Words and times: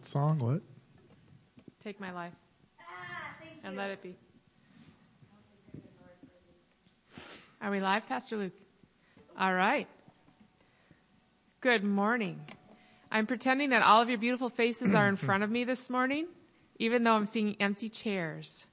What 0.00 0.06
song? 0.06 0.38
What? 0.38 0.62
Take 1.84 2.00
my 2.00 2.10
life 2.10 2.32
Ah, 2.80 3.34
thank 3.38 3.52
you. 3.56 3.60
and 3.64 3.76
let 3.76 3.90
it 3.90 4.02
be. 4.02 4.16
Are 7.60 7.70
we 7.70 7.80
live, 7.80 8.08
Pastor 8.08 8.38
Luke? 8.38 8.54
All 9.38 9.52
right. 9.52 9.86
Good 11.60 11.84
morning. 11.84 12.40
I'm 13.12 13.26
pretending 13.26 13.68
that 13.70 13.82
all 13.82 14.00
of 14.00 14.08
your 14.08 14.16
beautiful 14.16 14.48
faces 14.48 14.94
are 14.94 15.06
in 15.06 15.16
front 15.26 15.42
of 15.42 15.50
me 15.50 15.64
this 15.64 15.90
morning, 15.90 16.28
even 16.78 17.04
though 17.04 17.12
I'm 17.12 17.26
seeing 17.26 17.56
empty 17.60 17.90
chairs. 17.90 18.64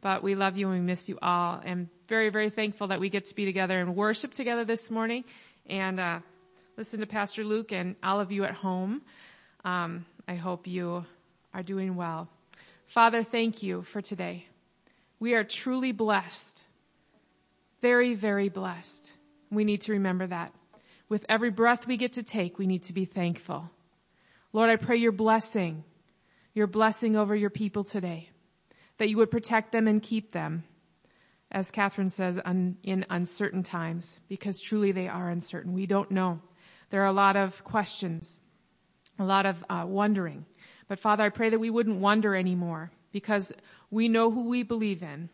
But 0.00 0.22
we 0.22 0.34
love 0.34 0.56
you 0.56 0.70
and 0.70 0.80
we 0.80 0.80
miss 0.82 1.10
you 1.10 1.18
all. 1.20 1.60
I'm 1.62 1.90
very, 2.08 2.30
very 2.30 2.48
thankful 2.48 2.86
that 2.86 3.00
we 3.00 3.10
get 3.10 3.26
to 3.26 3.34
be 3.34 3.44
together 3.44 3.78
and 3.80 3.94
worship 3.94 4.32
together 4.32 4.64
this 4.64 4.90
morning 4.90 5.24
and 5.68 6.00
uh, 6.00 6.20
listen 6.78 7.00
to 7.00 7.06
Pastor 7.06 7.44
Luke 7.44 7.70
and 7.70 7.96
all 8.02 8.18
of 8.18 8.32
you 8.32 8.44
at 8.44 8.54
home. 8.54 9.02
Um, 9.62 10.06
I 10.30 10.36
hope 10.36 10.68
you 10.68 11.04
are 11.52 11.64
doing 11.64 11.96
well. 11.96 12.28
Father, 12.86 13.24
thank 13.24 13.64
you 13.64 13.82
for 13.82 14.00
today. 14.00 14.46
We 15.18 15.34
are 15.34 15.42
truly 15.42 15.90
blessed. 15.90 16.62
Very, 17.82 18.14
very 18.14 18.48
blessed. 18.48 19.12
We 19.50 19.64
need 19.64 19.80
to 19.82 19.92
remember 19.92 20.28
that. 20.28 20.54
With 21.08 21.26
every 21.28 21.50
breath 21.50 21.84
we 21.88 21.96
get 21.96 22.12
to 22.12 22.22
take, 22.22 22.60
we 22.60 22.68
need 22.68 22.84
to 22.84 22.92
be 22.92 23.06
thankful. 23.06 23.70
Lord, 24.52 24.70
I 24.70 24.76
pray 24.76 24.98
your 24.98 25.10
blessing, 25.10 25.82
your 26.54 26.68
blessing 26.68 27.16
over 27.16 27.34
your 27.34 27.50
people 27.50 27.82
today, 27.82 28.30
that 28.98 29.08
you 29.08 29.16
would 29.16 29.32
protect 29.32 29.72
them 29.72 29.88
and 29.88 30.00
keep 30.00 30.30
them, 30.30 30.62
as 31.50 31.72
Catherine 31.72 32.10
says, 32.10 32.38
un, 32.44 32.76
in 32.84 33.04
uncertain 33.10 33.64
times, 33.64 34.20
because 34.28 34.60
truly 34.60 34.92
they 34.92 35.08
are 35.08 35.28
uncertain. 35.28 35.72
We 35.72 35.86
don't 35.86 36.12
know. 36.12 36.40
There 36.90 37.02
are 37.02 37.06
a 37.06 37.12
lot 37.12 37.36
of 37.36 37.64
questions, 37.64 38.39
a 39.20 39.24
lot 39.24 39.46
of 39.46 39.64
uh, 39.68 39.84
wondering. 39.86 40.46
But 40.88 40.98
Father, 40.98 41.22
I 41.22 41.28
pray 41.28 41.50
that 41.50 41.60
we 41.60 41.70
wouldn't 41.70 42.00
wonder 42.00 42.34
anymore 42.34 42.90
because 43.12 43.52
we 43.90 44.08
know 44.08 44.30
who 44.30 44.48
we 44.48 44.62
believe 44.62 45.02
in 45.02 45.28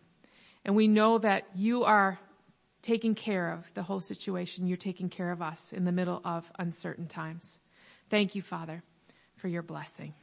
and 0.64 0.74
we 0.74 0.88
know 0.88 1.18
that 1.18 1.44
you 1.54 1.84
are 1.84 2.18
taking 2.82 3.14
care 3.14 3.52
of 3.52 3.64
the 3.74 3.82
whole 3.82 4.00
situation. 4.00 4.66
You're 4.66 4.76
taking 4.76 5.08
care 5.08 5.30
of 5.30 5.40
us 5.40 5.72
in 5.72 5.84
the 5.84 5.92
middle 5.92 6.20
of 6.24 6.50
uncertain 6.58 7.06
times. 7.06 7.58
Thank 8.10 8.34
you, 8.34 8.42
Father, 8.42 8.82
for 9.36 9.48
your 9.48 9.62
blessing. 9.62 10.14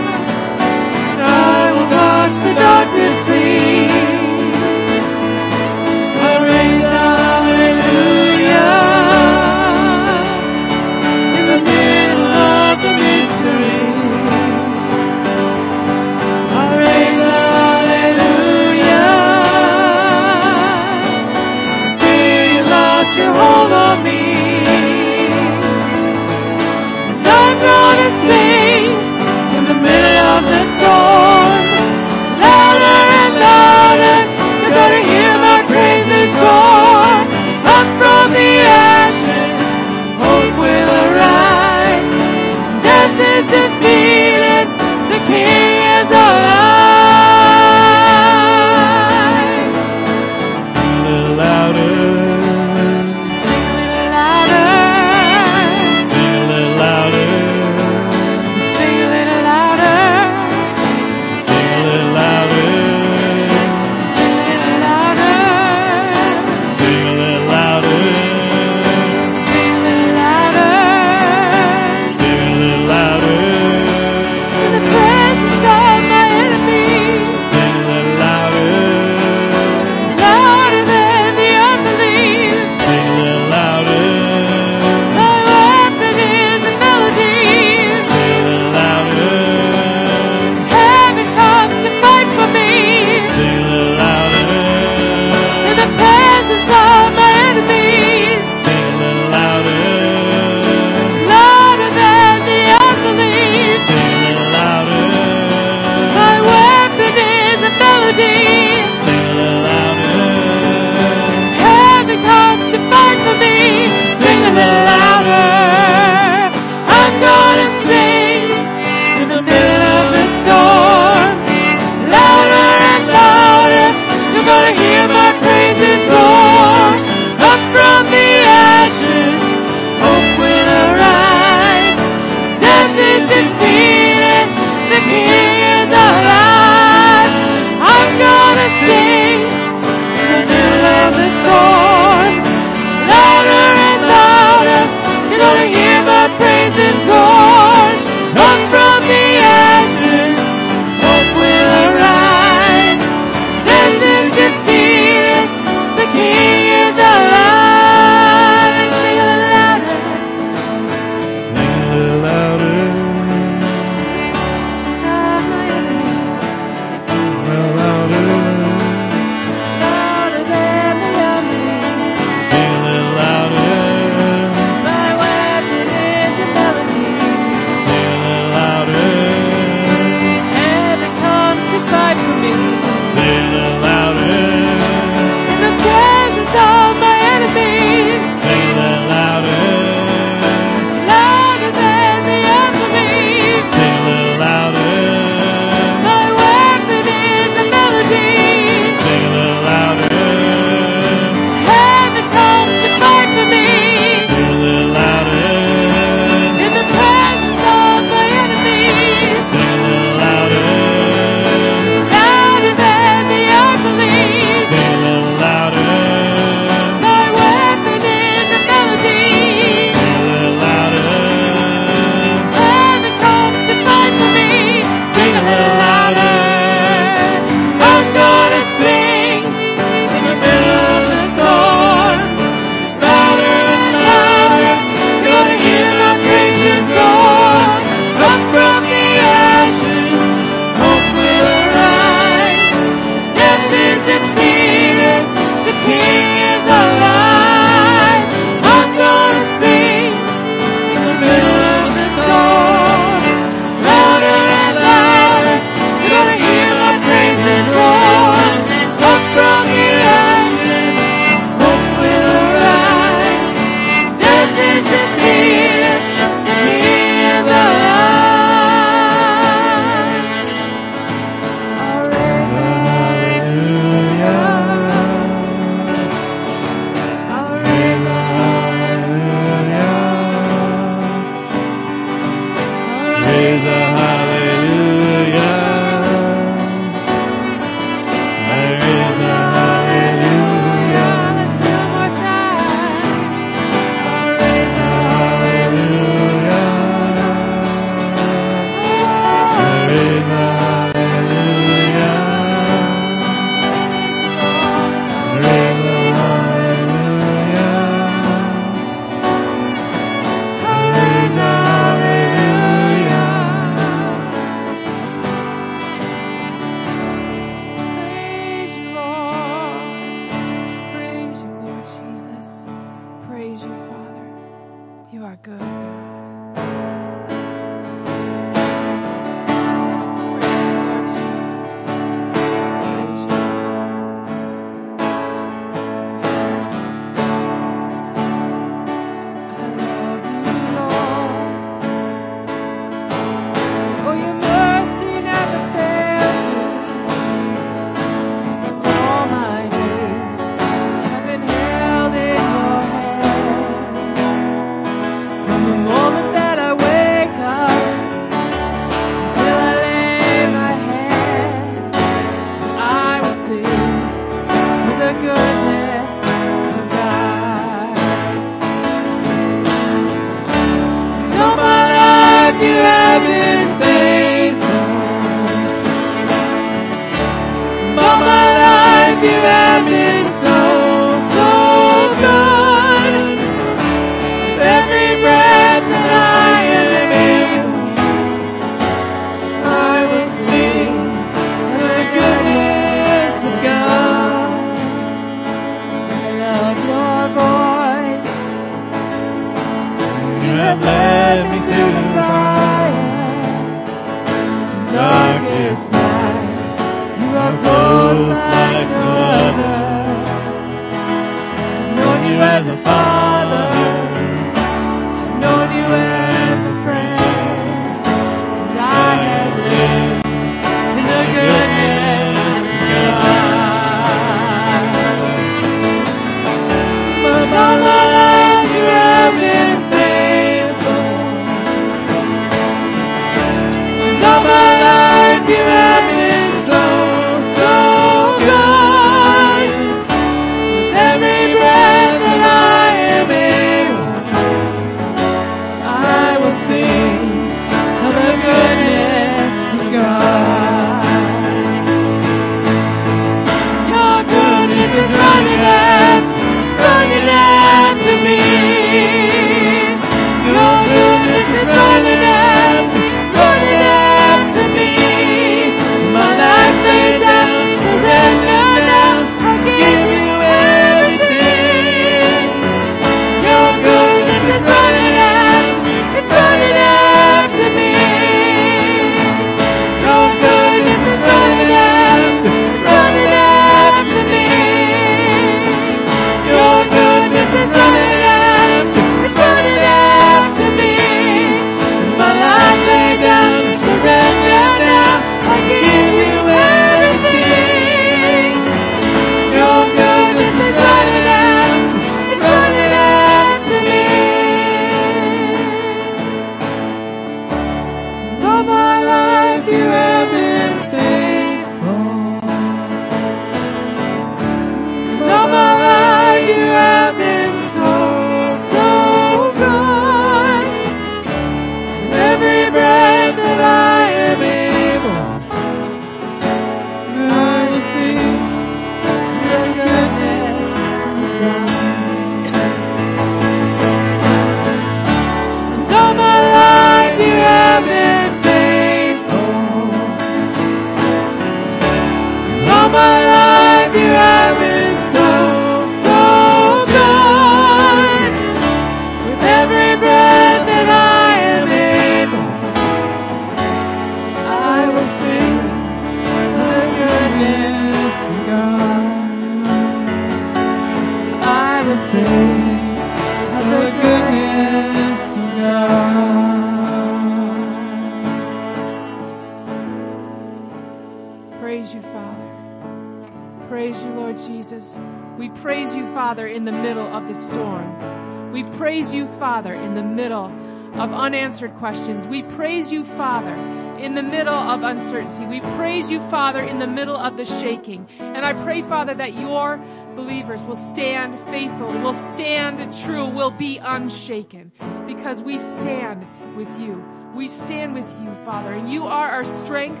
Unanswered 581.54 581.78
questions. 581.78 582.26
We 582.26 582.42
praise 582.56 582.90
you, 582.90 583.04
Father, 583.16 583.54
in 583.96 584.16
the 584.16 584.22
middle 584.24 584.54
of 584.54 584.82
uncertainty. 584.82 585.46
We 585.46 585.60
praise 585.76 586.10
you, 586.10 586.18
Father, 586.28 586.60
in 586.60 586.80
the 586.80 586.86
middle 586.86 587.16
of 587.16 587.36
the 587.36 587.44
shaking. 587.44 588.08
And 588.18 588.44
I 588.44 588.54
pray, 588.64 588.82
Father, 588.82 589.14
that 589.14 589.34
your 589.34 589.76
believers 590.16 590.60
will 590.62 590.74
stand 590.92 591.38
faithful, 591.50 591.86
will 592.02 592.14
stand 592.34 592.92
true, 593.04 593.28
will 593.28 593.52
be 593.52 593.78
unshaken 593.78 594.72
because 595.06 595.42
we 595.42 595.58
stand 595.58 596.26
with 596.56 596.68
you. 596.80 597.04
We 597.36 597.46
stand 597.46 597.94
with 597.94 598.10
you, 598.20 598.34
Father, 598.44 598.72
and 598.72 598.92
you 598.92 599.04
are 599.04 599.30
our 599.30 599.44
strength. 599.64 600.00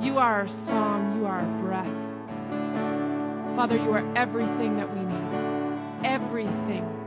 You 0.00 0.18
are 0.18 0.42
our 0.42 0.48
song. 0.48 1.18
You 1.18 1.26
are 1.26 1.40
our 1.40 1.60
breath. 1.60 3.56
Father, 3.56 3.76
you 3.76 3.90
are 3.90 4.16
everything 4.16 4.76
that 4.76 4.94
we 4.94 5.00
need. 5.00 6.06
Everything. 6.06 6.99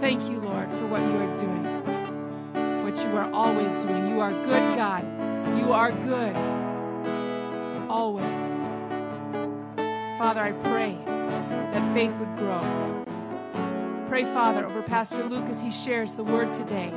Thank 0.00 0.22
you, 0.30 0.40
Lord, 0.40 0.70
for 0.70 0.86
what 0.86 1.02
you 1.02 1.16
are 1.18 1.36
doing, 1.36 2.84
what 2.84 2.96
you 2.96 3.16
are 3.18 3.30
always 3.32 3.70
doing. 3.84 4.08
You 4.08 4.20
are 4.20 4.32
good, 4.32 4.76
God. 4.76 5.04
You 5.58 5.72
are 5.72 5.92
good. 5.92 6.34
Always. 7.90 8.24
Father, 10.18 10.40
I 10.40 10.52
pray 10.64 10.98
that 11.04 11.94
faith 11.94 12.12
would 12.18 12.36
grow. 12.38 13.04
pray, 14.08 14.24
Father, 14.24 14.64
over 14.66 14.82
Pastor 14.82 15.22
Luke 15.24 15.44
as 15.50 15.60
he 15.60 15.70
shares 15.70 16.14
the 16.14 16.24
word 16.24 16.52
today, 16.52 16.90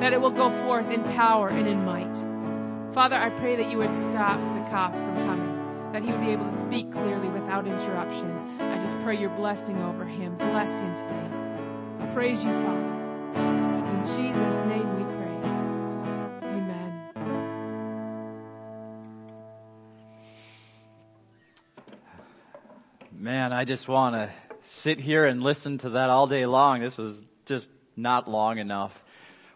that 0.00 0.12
it 0.12 0.20
will 0.20 0.30
go 0.30 0.50
forth 0.64 0.90
in 0.90 1.02
power 1.14 1.48
and 1.48 1.66
in 1.66 1.84
might. 1.84 2.14
Father, 2.94 3.16
I 3.16 3.30
pray 3.30 3.56
that 3.56 3.70
you 3.70 3.78
would 3.78 3.94
stop 4.10 4.38
the 4.38 4.70
cough 4.70 4.92
from 4.92 5.16
coming, 5.26 5.92
that 5.92 6.02
he 6.02 6.10
would 6.10 6.20
be 6.20 6.30
able 6.30 6.44
to 6.44 6.62
speak 6.62 6.92
clearly 6.92 7.28
without 7.28 7.66
interruption. 7.66 8.60
I 8.60 8.78
just 8.78 8.96
pray 9.02 9.18
your 9.18 9.30
blessing 9.30 9.82
over 9.82 10.04
him. 10.04 10.36
Bless 10.36 10.70
him 10.70 10.94
today. 10.96 11.41
Praise 12.14 12.44
you, 12.44 12.50
Father. 12.50 12.92
In 13.36 14.04
Jesus' 14.04 14.64
name 14.66 14.96
we 14.96 15.04
pray. 15.16 15.36
Amen. 16.46 16.92
Man, 23.10 23.54
I 23.54 23.64
just 23.64 23.88
want 23.88 24.14
to 24.14 24.30
sit 24.64 25.00
here 25.00 25.24
and 25.24 25.42
listen 25.42 25.78
to 25.78 25.90
that 25.90 26.10
all 26.10 26.26
day 26.26 26.44
long. 26.44 26.82
This 26.82 26.98
was 26.98 27.22
just 27.46 27.70
not 27.96 28.28
long 28.28 28.58
enough. 28.58 28.92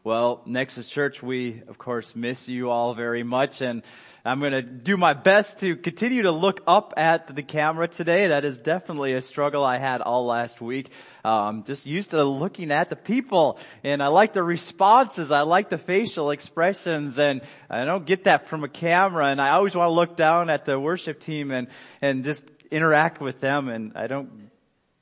Well, 0.03 0.40
Nexus 0.47 0.88
Church, 0.88 1.23
we 1.23 1.62
of 1.69 1.77
course 1.77 2.16
miss 2.16 2.49
you 2.49 2.71
all 2.71 2.95
very 2.95 3.23
much 3.23 3.61
and 3.61 3.83
I'm 4.27 4.41
going 4.41 4.53
to 4.53 4.62
do 4.62 4.97
my 4.97 5.12
best 5.12 5.59
to 5.59 5.77
continue 5.77 6.23
to 6.23 6.33
look 6.33 6.61
up 6.67 6.95
at 6.97 7.33
the 7.33 7.45
camera 7.45 7.87
today. 7.87 8.27
That 8.29 8.45
is 8.45 8.59
definitely 8.59 9.12
a 9.15 9.21
struggle 9.21 9.65
I 9.65 9.79
had 9.79 10.01
all 10.01 10.27
last 10.27 10.61
week. 10.61 10.91
Um, 11.25 11.62
just 11.62 11.87
used 11.87 12.11
to 12.11 12.25
looking 12.25 12.73
at 12.73 12.91
the 12.91 12.97
people 12.97 13.61
and 13.85 14.03
I 14.03 14.09
like 14.09 14.33
the 14.33 14.43
responses. 14.43 15.31
I 15.31 15.43
like 15.43 15.71
the 15.71 15.79
facial 15.79 16.33
expressions 16.33 17.21
and 17.21 17.41
I 17.71 17.85
don't 17.85 18.05
get 18.05 18.25
that 18.25 18.49
from 18.49 18.65
a 18.65 18.69
camera 18.69 19.27
and 19.27 19.41
I 19.41 19.51
always 19.51 19.77
want 19.77 19.89
to 19.89 19.93
look 19.93 20.17
down 20.17 20.51
at 20.51 20.65
the 20.65 20.79
worship 20.79 21.21
team 21.21 21.53
and, 21.53 21.69
and 22.03 22.25
just 22.25 22.43
interact 22.73 23.21
with 23.21 23.41
them 23.41 23.69
and 23.69 23.93
I 23.95 24.09
don't 24.09 24.51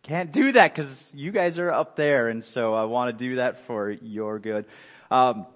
can't 0.03 0.33
do 0.33 0.53
that 0.53 0.75
because 0.75 1.11
you 1.15 1.33
guys 1.33 1.59
are 1.59 1.71
up 1.71 1.97
there 1.97 2.29
and 2.29 2.45
so 2.45 2.75
I 2.75 2.85
want 2.85 3.17
to 3.17 3.25
do 3.25 3.37
that 3.37 3.67
for 3.67 3.91
your 3.91 4.39
good. 4.39 4.67
Um, 5.11 5.47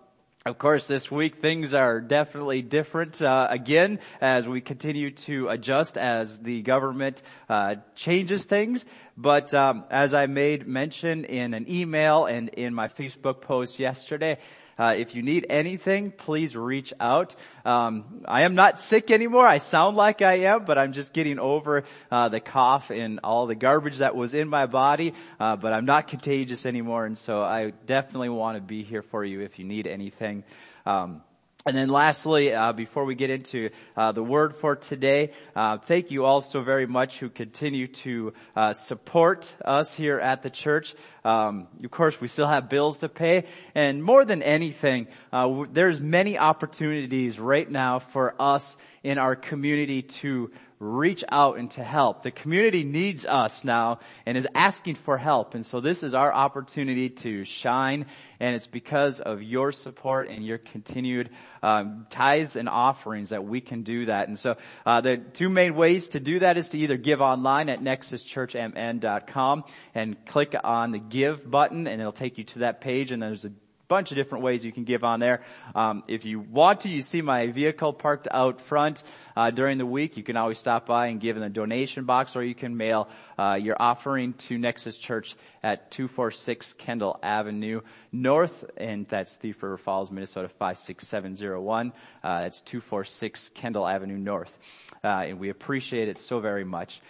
of 0.48 0.56
course, 0.56 0.86
this 0.86 1.10
week 1.10 1.42
things 1.42 1.74
are 1.74 2.00
definitely 2.00 2.62
different 2.62 3.20
uh, 3.20 3.46
again 3.50 3.98
as 4.18 4.48
we 4.48 4.62
continue 4.62 5.10
to 5.10 5.48
adjust 5.48 5.98
as 5.98 6.38
the 6.38 6.62
government 6.62 7.20
uh, 7.50 7.74
changes 7.94 8.44
things. 8.44 8.86
But 9.14 9.52
um, 9.52 9.84
as 9.90 10.14
I 10.14 10.24
made 10.24 10.66
mention 10.66 11.26
in 11.26 11.52
an 11.52 11.70
email 11.70 12.24
and 12.24 12.48
in 12.48 12.72
my 12.72 12.88
Facebook 12.88 13.42
post 13.42 13.78
yesterday, 13.78 14.38
uh, 14.78 14.94
if 14.96 15.14
you 15.14 15.22
need 15.22 15.46
anything, 15.50 16.12
please 16.12 16.54
reach 16.54 16.92
out. 17.00 17.34
Um, 17.64 18.22
I 18.26 18.42
am 18.42 18.54
not 18.54 18.78
sick 18.78 19.10
anymore. 19.10 19.46
I 19.46 19.58
sound 19.58 19.96
like 19.96 20.22
I 20.22 20.40
am, 20.40 20.64
but 20.64 20.78
I'm 20.78 20.92
just 20.92 21.12
getting 21.12 21.38
over 21.38 21.84
uh, 22.10 22.28
the 22.28 22.40
cough 22.40 22.90
and 22.90 23.20
all 23.24 23.46
the 23.46 23.54
garbage 23.54 23.98
that 23.98 24.14
was 24.14 24.34
in 24.34 24.48
my 24.48 24.66
body. 24.66 25.14
Uh, 25.40 25.56
but 25.56 25.72
I'm 25.72 25.84
not 25.84 26.08
contagious 26.08 26.64
anymore, 26.66 27.06
and 27.06 27.18
so 27.18 27.42
I 27.42 27.72
definitely 27.86 28.28
want 28.28 28.56
to 28.56 28.62
be 28.62 28.84
here 28.84 29.02
for 29.02 29.24
you 29.24 29.40
if 29.40 29.58
you 29.58 29.64
need 29.64 29.86
anything. 29.86 30.44
Um, 30.86 31.22
and 31.66 31.76
then 31.76 31.88
lastly, 31.88 32.54
uh, 32.54 32.72
before 32.72 33.04
we 33.04 33.16
get 33.16 33.30
into 33.30 33.70
uh, 33.96 34.12
the 34.12 34.22
word 34.22 34.54
for 34.56 34.76
today, 34.76 35.32
uh, 35.56 35.78
thank 35.78 36.12
you 36.12 36.24
all 36.24 36.40
so 36.40 36.62
very 36.62 36.86
much 36.86 37.18
who 37.18 37.28
continue 37.28 37.88
to 37.88 38.32
uh, 38.54 38.72
support 38.72 39.54
us 39.64 39.92
here 39.92 40.20
at 40.20 40.42
the 40.42 40.50
church. 40.50 40.94
Um, 41.24 41.66
of 41.82 41.90
course, 41.90 42.20
we 42.20 42.28
still 42.28 42.46
have 42.46 42.68
bills 42.68 42.98
to 42.98 43.08
pay, 43.08 43.44
and 43.74 44.02
more 44.02 44.24
than 44.24 44.40
anything, 44.42 45.08
uh, 45.32 45.64
there's 45.72 45.98
many 46.00 46.38
opportunities 46.38 47.40
right 47.40 47.68
now 47.68 47.98
for 47.98 48.40
us 48.40 48.76
in 49.02 49.18
our 49.18 49.34
community 49.34 50.02
to 50.02 50.52
reach 50.78 51.24
out 51.28 51.58
and 51.58 51.70
to 51.72 51.82
help. 51.82 52.22
The 52.22 52.30
community 52.30 52.84
needs 52.84 53.26
us 53.26 53.64
now 53.64 53.98
and 54.26 54.38
is 54.38 54.46
asking 54.54 54.94
for 54.96 55.18
help. 55.18 55.54
And 55.54 55.66
so 55.66 55.80
this 55.80 56.02
is 56.02 56.14
our 56.14 56.32
opportunity 56.32 57.10
to 57.10 57.44
shine. 57.44 58.06
And 58.38 58.54
it's 58.54 58.68
because 58.68 59.20
of 59.20 59.42
your 59.42 59.72
support 59.72 60.28
and 60.28 60.46
your 60.46 60.58
continued 60.58 61.30
um, 61.62 62.06
tithes 62.10 62.54
and 62.54 62.68
offerings 62.68 63.30
that 63.30 63.44
we 63.44 63.60
can 63.60 63.82
do 63.82 64.06
that. 64.06 64.28
And 64.28 64.38
so 64.38 64.56
uh, 64.86 65.00
the 65.00 65.16
two 65.16 65.48
main 65.48 65.74
ways 65.74 66.10
to 66.10 66.20
do 66.20 66.38
that 66.38 66.56
is 66.56 66.68
to 66.70 66.78
either 66.78 66.96
give 66.96 67.20
online 67.20 67.68
at 67.68 67.80
nexuschurchmn.com 67.80 69.64
and 69.94 70.26
click 70.26 70.54
on 70.62 70.92
the 70.92 71.00
give 71.00 71.50
button 71.50 71.88
and 71.88 72.00
it'll 72.00 72.12
take 72.12 72.38
you 72.38 72.44
to 72.44 72.60
that 72.60 72.80
page 72.80 73.10
and 73.10 73.20
there's 73.20 73.44
a 73.44 73.52
bunch 73.88 74.10
of 74.10 74.16
different 74.16 74.44
ways 74.44 74.64
you 74.64 74.72
can 74.72 74.84
give 74.84 75.02
on 75.02 75.18
there. 75.18 75.42
Um, 75.74 76.04
if 76.06 76.24
you 76.24 76.40
want 76.40 76.80
to, 76.80 76.88
you 76.90 77.00
see 77.00 77.22
my 77.22 77.46
vehicle 77.48 77.94
parked 77.94 78.28
out 78.30 78.60
front 78.60 79.02
uh, 79.36 79.50
during 79.50 79.78
the 79.78 79.86
week. 79.86 80.16
You 80.16 80.22
can 80.22 80.36
always 80.36 80.58
stop 80.58 80.86
by 80.86 81.06
and 81.06 81.20
give 81.20 81.36
in 81.36 81.42
the 81.42 81.48
donation 81.48 82.04
box, 82.04 82.36
or 82.36 82.44
you 82.44 82.54
can 82.54 82.76
mail 82.76 83.08
uh, 83.38 83.54
your 83.54 83.76
offering 83.80 84.34
to 84.34 84.58
Nexus 84.58 84.96
Church 84.96 85.36
at 85.62 85.90
246 85.90 86.74
Kendall 86.74 87.18
Avenue 87.22 87.80
North, 88.12 88.64
and 88.76 89.08
that's 89.08 89.34
Thief 89.34 89.62
River 89.62 89.78
Falls, 89.78 90.10
Minnesota 90.10 90.48
56701. 90.48 91.92
Uh, 92.22 92.42
that's 92.42 92.60
246 92.60 93.50
Kendall 93.54 93.86
Avenue 93.86 94.18
North, 94.18 94.56
uh, 95.02 95.08
and 95.08 95.38
we 95.40 95.48
appreciate 95.48 96.08
it 96.08 96.18
so 96.18 96.40
very 96.40 96.64
much. 96.64 97.00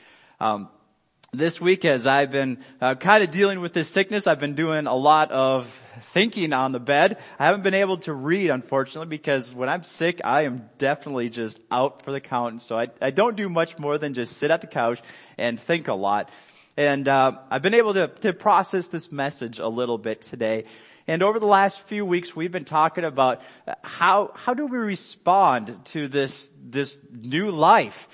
Um, 0.40 0.68
this 1.32 1.60
week 1.60 1.84
as 1.84 2.06
I've 2.06 2.30
been 2.30 2.64
uh, 2.80 2.94
kind 2.94 3.22
of 3.22 3.30
dealing 3.30 3.60
with 3.60 3.74
this 3.74 3.88
sickness, 3.88 4.26
I've 4.26 4.40
been 4.40 4.54
doing 4.54 4.86
a 4.86 4.94
lot 4.94 5.30
of 5.30 5.70
thinking 6.14 6.54
on 6.54 6.72
the 6.72 6.80
bed. 6.80 7.18
I 7.38 7.46
haven't 7.46 7.62
been 7.62 7.74
able 7.74 7.98
to 7.98 8.14
read, 8.14 8.48
unfortunately, 8.48 9.08
because 9.08 9.54
when 9.54 9.68
I'm 9.68 9.84
sick, 9.84 10.22
I 10.24 10.42
am 10.42 10.70
definitely 10.78 11.28
just 11.28 11.60
out 11.70 12.02
for 12.02 12.12
the 12.12 12.20
count. 12.20 12.62
So 12.62 12.78
I, 12.78 12.86
I 13.02 13.10
don't 13.10 13.36
do 13.36 13.48
much 13.50 13.78
more 13.78 13.98
than 13.98 14.14
just 14.14 14.38
sit 14.38 14.50
at 14.50 14.62
the 14.62 14.66
couch 14.66 15.02
and 15.36 15.60
think 15.60 15.88
a 15.88 15.94
lot. 15.94 16.30
And 16.78 17.06
uh, 17.06 17.32
I've 17.50 17.62
been 17.62 17.74
able 17.74 17.92
to, 17.94 18.08
to 18.08 18.32
process 18.32 18.86
this 18.86 19.12
message 19.12 19.58
a 19.58 19.68
little 19.68 19.98
bit 19.98 20.22
today. 20.22 20.64
And 21.06 21.22
over 21.22 21.38
the 21.38 21.46
last 21.46 21.80
few 21.88 22.06
weeks, 22.06 22.34
we've 22.34 22.52
been 22.52 22.66
talking 22.66 23.04
about 23.04 23.42
how 23.82 24.32
how 24.34 24.52
do 24.52 24.66
we 24.66 24.76
respond 24.76 25.84
to 25.86 26.06
this 26.06 26.50
this 26.62 26.98
new 27.10 27.50
life 27.50 28.08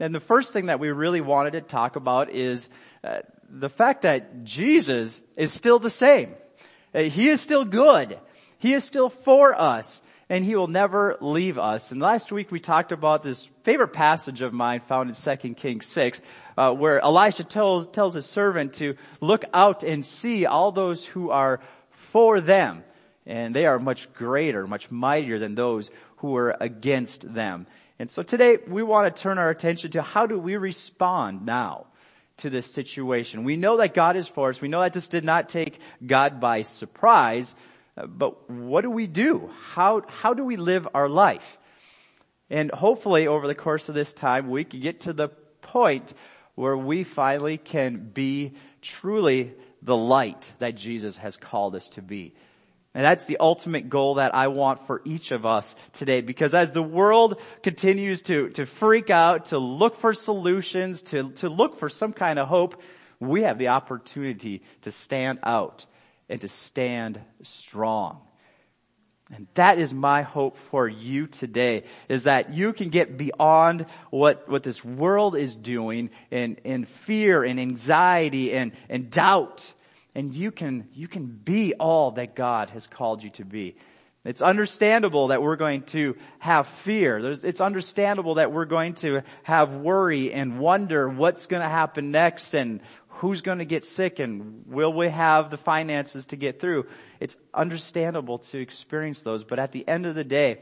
and 0.00 0.14
the 0.14 0.20
first 0.20 0.52
thing 0.52 0.66
that 0.66 0.80
we 0.80 0.90
really 0.90 1.20
wanted 1.20 1.52
to 1.52 1.60
talk 1.60 1.96
about 1.96 2.30
is 2.30 2.70
uh, 3.04 3.18
the 3.48 3.68
fact 3.68 4.02
that 4.02 4.44
Jesus 4.44 5.20
is 5.36 5.52
still 5.52 5.78
the 5.78 5.90
same. 5.90 6.34
Uh, 6.94 7.00
he 7.02 7.28
is 7.28 7.40
still 7.40 7.64
good. 7.64 8.18
He 8.58 8.72
is 8.72 8.82
still 8.84 9.10
for 9.10 9.58
us 9.58 10.02
and 10.30 10.44
he 10.44 10.54
will 10.54 10.68
never 10.68 11.16
leave 11.20 11.58
us. 11.58 11.90
And 11.90 12.00
last 12.00 12.30
week 12.30 12.52
we 12.52 12.60
talked 12.60 12.92
about 12.92 13.22
this 13.22 13.48
favorite 13.64 13.92
passage 13.92 14.42
of 14.42 14.52
mine 14.52 14.80
found 14.80 15.10
in 15.10 15.38
2 15.38 15.54
Kings 15.54 15.86
6, 15.86 16.22
uh, 16.56 16.72
where 16.72 17.00
Elisha 17.00 17.44
tells, 17.44 17.88
tells 17.88 18.14
his 18.14 18.26
servant 18.26 18.74
to 18.74 18.94
look 19.20 19.44
out 19.52 19.82
and 19.82 20.06
see 20.06 20.46
all 20.46 20.70
those 20.70 21.04
who 21.04 21.30
are 21.30 21.60
for 21.90 22.40
them. 22.40 22.84
And 23.26 23.54
they 23.54 23.66
are 23.66 23.78
much 23.78 24.12
greater, 24.14 24.66
much 24.68 24.90
mightier 24.90 25.40
than 25.40 25.56
those 25.56 25.90
who 26.18 26.36
are 26.36 26.56
against 26.60 27.34
them. 27.34 27.66
And 28.00 28.10
so 28.10 28.22
today 28.22 28.56
we 28.66 28.82
want 28.82 29.14
to 29.14 29.22
turn 29.22 29.36
our 29.36 29.50
attention 29.50 29.90
to 29.90 30.00
how 30.00 30.26
do 30.26 30.38
we 30.38 30.56
respond 30.56 31.44
now 31.44 31.84
to 32.38 32.48
this 32.48 32.64
situation. 32.64 33.44
We 33.44 33.58
know 33.58 33.76
that 33.76 33.92
God 33.92 34.16
is 34.16 34.26
for 34.26 34.48
us. 34.48 34.58
We 34.58 34.68
know 34.68 34.80
that 34.80 34.94
this 34.94 35.06
did 35.06 35.22
not 35.22 35.50
take 35.50 35.78
God 36.06 36.40
by 36.40 36.62
surprise. 36.62 37.54
But 37.96 38.48
what 38.48 38.80
do 38.80 38.90
we 38.90 39.06
do? 39.06 39.50
How, 39.74 40.00
how 40.08 40.32
do 40.32 40.46
we 40.46 40.56
live 40.56 40.88
our 40.94 41.10
life? 41.10 41.58
And 42.48 42.70
hopefully 42.70 43.26
over 43.26 43.46
the 43.46 43.54
course 43.54 43.90
of 43.90 43.94
this 43.94 44.14
time, 44.14 44.48
we 44.48 44.64
can 44.64 44.80
get 44.80 45.00
to 45.00 45.12
the 45.12 45.28
point 45.60 46.14
where 46.54 46.78
we 46.78 47.04
finally 47.04 47.58
can 47.58 47.98
be 47.98 48.54
truly 48.80 49.52
the 49.82 49.94
light 49.94 50.50
that 50.58 50.74
Jesus 50.74 51.18
has 51.18 51.36
called 51.36 51.74
us 51.74 51.90
to 51.90 52.00
be. 52.00 52.32
And 52.92 53.04
that's 53.04 53.24
the 53.24 53.36
ultimate 53.38 53.88
goal 53.88 54.14
that 54.14 54.34
I 54.34 54.48
want 54.48 54.86
for 54.86 55.00
each 55.04 55.30
of 55.30 55.46
us 55.46 55.76
today 55.92 56.22
because 56.22 56.54
as 56.54 56.72
the 56.72 56.82
world 56.82 57.40
continues 57.62 58.22
to, 58.22 58.50
to 58.50 58.66
freak 58.66 59.10
out, 59.10 59.46
to 59.46 59.58
look 59.58 59.96
for 60.00 60.12
solutions, 60.12 61.02
to, 61.02 61.30
to 61.34 61.48
look 61.48 61.78
for 61.78 61.88
some 61.88 62.12
kind 62.12 62.38
of 62.40 62.48
hope, 62.48 62.82
we 63.20 63.42
have 63.42 63.58
the 63.58 63.68
opportunity 63.68 64.62
to 64.82 64.90
stand 64.90 65.38
out 65.44 65.86
and 66.28 66.40
to 66.40 66.48
stand 66.48 67.20
strong. 67.44 68.20
And 69.32 69.46
that 69.54 69.78
is 69.78 69.94
my 69.94 70.22
hope 70.22 70.56
for 70.56 70.88
you 70.88 71.28
today, 71.28 71.84
is 72.08 72.24
that 72.24 72.52
you 72.52 72.72
can 72.72 72.88
get 72.88 73.16
beyond 73.16 73.86
what, 74.10 74.48
what 74.48 74.64
this 74.64 74.84
world 74.84 75.36
is 75.36 75.54
doing 75.54 76.10
in, 76.32 76.56
in 76.64 76.84
fear 76.84 77.44
and 77.44 77.60
anxiety 77.60 78.52
and, 78.52 78.72
and 78.88 79.08
doubt 79.10 79.72
and 80.14 80.34
you 80.34 80.50
can, 80.50 80.88
you 80.94 81.08
can 81.08 81.26
be 81.26 81.74
all 81.74 82.12
that 82.12 82.34
God 82.34 82.70
has 82.70 82.86
called 82.86 83.22
you 83.22 83.30
to 83.30 83.44
be. 83.44 83.76
It's 84.24 84.42
understandable 84.42 85.28
that 85.28 85.42
we're 85.42 85.56
going 85.56 85.82
to 85.84 86.14
have 86.40 86.66
fear. 86.66 87.22
There's, 87.22 87.42
it's 87.42 87.60
understandable 87.60 88.34
that 88.34 88.52
we're 88.52 88.66
going 88.66 88.94
to 88.96 89.22
have 89.44 89.76
worry 89.76 90.30
and 90.32 90.58
wonder 90.58 91.08
what's 91.08 91.46
going 91.46 91.62
to 91.62 91.68
happen 91.68 92.10
next 92.10 92.54
and 92.54 92.82
who's 93.08 93.40
going 93.40 93.58
to 93.58 93.64
get 93.64 93.84
sick 93.84 94.18
and 94.18 94.64
will 94.66 94.92
we 94.92 95.08
have 95.08 95.50
the 95.50 95.56
finances 95.56 96.26
to 96.26 96.36
get 96.36 96.60
through. 96.60 96.86
It's 97.18 97.38
understandable 97.54 98.38
to 98.38 98.58
experience 98.58 99.20
those, 99.20 99.44
but 99.44 99.58
at 99.58 99.72
the 99.72 99.86
end 99.88 100.04
of 100.04 100.14
the 100.14 100.24
day, 100.24 100.58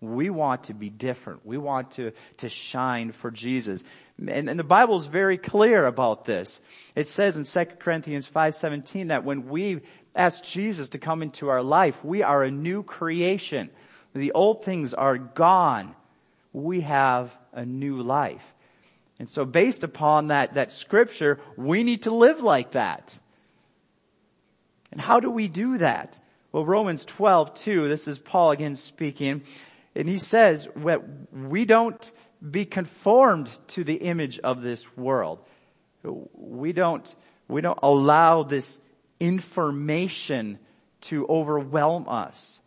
We 0.00 0.30
want 0.30 0.64
to 0.64 0.74
be 0.74 0.90
different. 0.90 1.44
We 1.44 1.58
want 1.58 1.92
to, 1.92 2.12
to 2.38 2.48
shine 2.48 3.10
for 3.12 3.30
Jesus. 3.30 3.82
And, 4.18 4.48
and 4.48 4.58
the 4.58 4.64
Bible 4.64 4.96
is 4.96 5.06
very 5.06 5.38
clear 5.38 5.86
about 5.86 6.24
this. 6.24 6.60
It 6.94 7.08
says 7.08 7.36
in 7.36 7.44
2 7.44 7.76
Corinthians 7.78 8.28
5.17 8.28 9.08
that 9.08 9.24
when 9.24 9.48
we 9.48 9.80
ask 10.14 10.44
Jesus 10.44 10.90
to 10.90 10.98
come 10.98 11.22
into 11.22 11.48
our 11.48 11.62
life, 11.62 12.04
we 12.04 12.22
are 12.22 12.44
a 12.44 12.50
new 12.50 12.84
creation. 12.84 13.70
The 14.14 14.32
old 14.32 14.64
things 14.64 14.94
are 14.94 15.18
gone. 15.18 15.94
We 16.52 16.82
have 16.82 17.36
a 17.52 17.66
new 17.66 18.00
life. 18.02 18.42
And 19.18 19.28
so 19.28 19.44
based 19.44 19.82
upon 19.82 20.28
that, 20.28 20.54
that 20.54 20.72
scripture, 20.72 21.40
we 21.56 21.82
need 21.82 22.04
to 22.04 22.14
live 22.14 22.40
like 22.40 22.72
that. 22.72 23.18
And 24.92 25.00
how 25.00 25.18
do 25.20 25.30
we 25.30 25.48
do 25.48 25.78
that? 25.78 26.20
Well, 26.52 26.64
Romans 26.64 27.04
12, 27.04 27.54
2, 27.54 27.88
this 27.88 28.08
is 28.08 28.18
Paul 28.18 28.52
again 28.52 28.74
speaking, 28.74 29.42
and 29.98 30.08
he 30.08 30.18
says 30.18 30.68
we 31.32 31.64
don't 31.64 32.12
be 32.48 32.64
conformed 32.64 33.50
to 33.68 33.82
the 33.82 33.96
image 33.96 34.38
of 34.38 34.62
this 34.62 34.96
world. 34.96 35.40
We 36.04 36.72
don't, 36.72 37.14
we 37.48 37.60
don't 37.62 37.80
allow 37.82 38.44
this 38.44 38.78
information 39.18 40.60
to 41.00 41.26
overwhelm 41.26 42.08
us, 42.08 42.60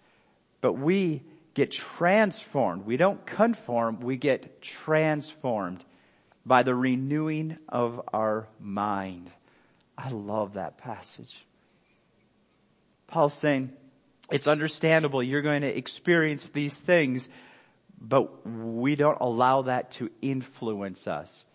but 0.60 0.74
we 0.74 1.24
get 1.54 1.72
transformed. 1.72 2.86
We 2.86 2.98
don't 2.98 3.26
conform, 3.26 4.02
we 4.02 4.18
get 4.18 4.62
transformed 4.62 5.86
by 6.46 6.64
the 6.64 6.76
renewing 6.76 7.58
of 7.70 8.02
our 8.12 8.50
mind. 8.60 9.32
I 9.98 10.10
love 10.10 10.56
that 10.56 10.78
passage. 10.78 11.46
Paul's 13.08 13.34
saying, 13.34 13.72
it's 14.32 14.48
understandable 14.48 15.22
you're 15.22 15.42
going 15.42 15.62
to 15.62 15.78
experience 15.78 16.50
these 16.50 16.76
things, 16.76 17.30
but 18.00 18.48
we 18.48 18.96
don't 18.96 19.20
allow 19.22 19.64
that 19.64 19.92
to 19.92 20.10
influence 20.22 21.08
us. 21.08 21.46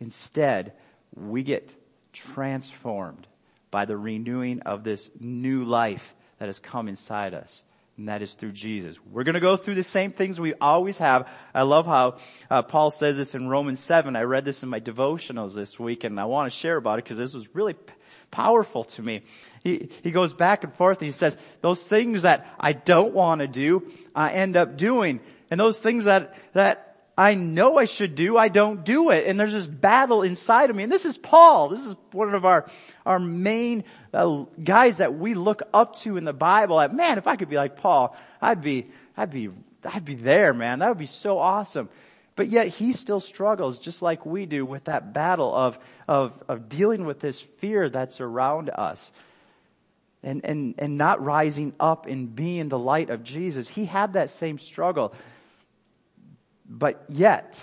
Instead, 0.00 0.72
we 1.14 1.42
get 1.42 1.74
transformed 2.12 3.26
by 3.70 3.84
the 3.84 3.96
renewing 3.96 4.60
of 4.62 4.84
this 4.84 5.10
new 5.18 5.64
life 5.64 6.14
that 6.38 6.46
has 6.46 6.58
come 6.58 6.88
inside 6.88 7.34
us. 7.34 7.62
And 7.96 8.08
that 8.08 8.22
is 8.22 8.32
through 8.32 8.52
Jesus. 8.52 8.96
We're 9.10 9.22
gonna 9.22 9.40
go 9.40 9.56
through 9.56 9.76
the 9.76 9.82
same 9.84 10.10
things 10.10 10.40
we 10.40 10.54
always 10.54 10.98
have. 10.98 11.28
I 11.54 11.62
love 11.62 11.86
how 11.86 12.18
uh, 12.50 12.62
Paul 12.62 12.90
says 12.90 13.16
this 13.16 13.34
in 13.34 13.48
Romans 13.48 13.78
7. 13.80 14.16
I 14.16 14.22
read 14.22 14.44
this 14.44 14.62
in 14.62 14.68
my 14.68 14.80
devotionals 14.80 15.54
this 15.54 15.78
week 15.78 16.02
and 16.02 16.18
I 16.18 16.24
want 16.24 16.52
to 16.52 16.58
share 16.58 16.76
about 16.76 16.98
it 16.98 17.04
because 17.04 17.18
this 17.18 17.34
was 17.34 17.54
really 17.54 17.74
p- 17.74 17.92
powerful 18.32 18.84
to 18.84 19.02
me. 19.02 19.22
He, 19.62 19.90
he 20.02 20.10
goes 20.10 20.34
back 20.34 20.64
and 20.64 20.74
forth 20.74 20.98
and 20.98 21.06
he 21.06 21.12
says, 21.12 21.36
those 21.60 21.80
things 21.80 22.22
that 22.22 22.52
I 22.58 22.72
don't 22.72 23.14
want 23.14 23.40
to 23.40 23.46
do, 23.46 23.90
I 24.14 24.32
end 24.32 24.56
up 24.56 24.76
doing. 24.76 25.20
And 25.50 25.60
those 25.60 25.78
things 25.78 26.04
that, 26.04 26.34
that 26.52 26.93
I 27.16 27.34
know 27.34 27.78
I 27.78 27.84
should 27.84 28.16
do, 28.16 28.36
I 28.36 28.48
don't 28.48 28.84
do 28.84 29.10
it. 29.10 29.26
And 29.26 29.38
there's 29.38 29.52
this 29.52 29.66
battle 29.66 30.22
inside 30.22 30.70
of 30.70 30.76
me. 30.76 30.82
And 30.82 30.90
this 30.90 31.04
is 31.04 31.16
Paul. 31.16 31.68
This 31.68 31.86
is 31.86 31.94
one 32.10 32.34
of 32.34 32.44
our, 32.44 32.68
our 33.06 33.20
main 33.20 33.84
uh, 34.12 34.44
guys 34.62 34.96
that 34.96 35.14
we 35.14 35.34
look 35.34 35.62
up 35.72 35.96
to 36.00 36.16
in 36.16 36.24
the 36.24 36.32
Bible. 36.32 36.78
That 36.78 36.92
man, 36.92 37.18
if 37.18 37.26
I 37.28 37.36
could 37.36 37.48
be 37.48 37.56
like 37.56 37.76
Paul, 37.76 38.16
I'd 38.42 38.62
be, 38.62 38.88
I'd 39.16 39.30
be, 39.30 39.50
I'd 39.84 40.04
be 40.04 40.16
there, 40.16 40.52
man. 40.52 40.80
That 40.80 40.88
would 40.88 40.98
be 40.98 41.06
so 41.06 41.38
awesome. 41.38 41.88
But 42.36 42.48
yet 42.48 42.66
he 42.66 42.92
still 42.92 43.20
struggles 43.20 43.78
just 43.78 44.02
like 44.02 44.26
we 44.26 44.44
do 44.44 44.66
with 44.66 44.84
that 44.84 45.12
battle 45.12 45.54
of, 45.54 45.78
of, 46.08 46.32
of 46.48 46.68
dealing 46.68 47.04
with 47.06 47.20
this 47.20 47.40
fear 47.58 47.88
that's 47.88 48.20
around 48.20 48.70
us. 48.70 49.12
And, 50.24 50.44
and, 50.44 50.74
and 50.78 50.96
not 50.96 51.22
rising 51.22 51.74
up 51.78 52.06
and 52.06 52.34
being 52.34 52.70
the 52.70 52.78
light 52.78 53.10
of 53.10 53.22
Jesus. 53.22 53.68
He 53.68 53.84
had 53.84 54.14
that 54.14 54.30
same 54.30 54.58
struggle. 54.58 55.14
But 56.68 57.04
yet, 57.08 57.62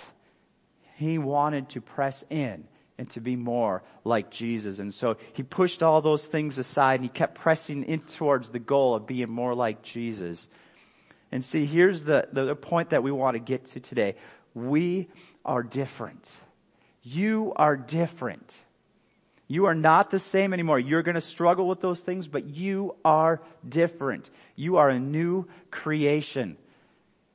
he 0.96 1.18
wanted 1.18 1.70
to 1.70 1.80
press 1.80 2.24
in 2.30 2.64
and 2.98 3.10
to 3.10 3.20
be 3.20 3.36
more 3.36 3.82
like 4.04 4.30
Jesus. 4.30 4.78
And 4.78 4.92
so 4.94 5.16
he 5.32 5.42
pushed 5.42 5.82
all 5.82 6.00
those 6.02 6.24
things 6.24 6.58
aside 6.58 6.96
and 6.96 7.04
he 7.04 7.08
kept 7.08 7.34
pressing 7.34 7.84
in 7.84 8.00
towards 8.00 8.50
the 8.50 8.58
goal 8.58 8.94
of 8.94 9.06
being 9.06 9.30
more 9.30 9.54
like 9.54 9.82
Jesus. 9.82 10.48
And 11.32 11.44
see, 11.44 11.64
here's 11.64 12.02
the, 12.02 12.28
the 12.32 12.54
point 12.54 12.90
that 12.90 13.02
we 13.02 13.10
want 13.10 13.34
to 13.34 13.40
get 13.40 13.64
to 13.72 13.80
today. 13.80 14.16
We 14.54 15.08
are 15.44 15.62
different. 15.62 16.30
You 17.02 17.52
are 17.56 17.76
different. 17.76 18.54
You 19.48 19.66
are 19.66 19.74
not 19.74 20.10
the 20.10 20.18
same 20.18 20.52
anymore. 20.52 20.78
You're 20.78 21.02
going 21.02 21.16
to 21.16 21.20
struggle 21.20 21.66
with 21.66 21.80
those 21.80 22.00
things, 22.00 22.28
but 22.28 22.48
you 22.48 22.94
are 23.04 23.42
different. 23.68 24.30
You 24.54 24.76
are 24.76 24.88
a 24.88 25.00
new 25.00 25.48
creation. 25.70 26.56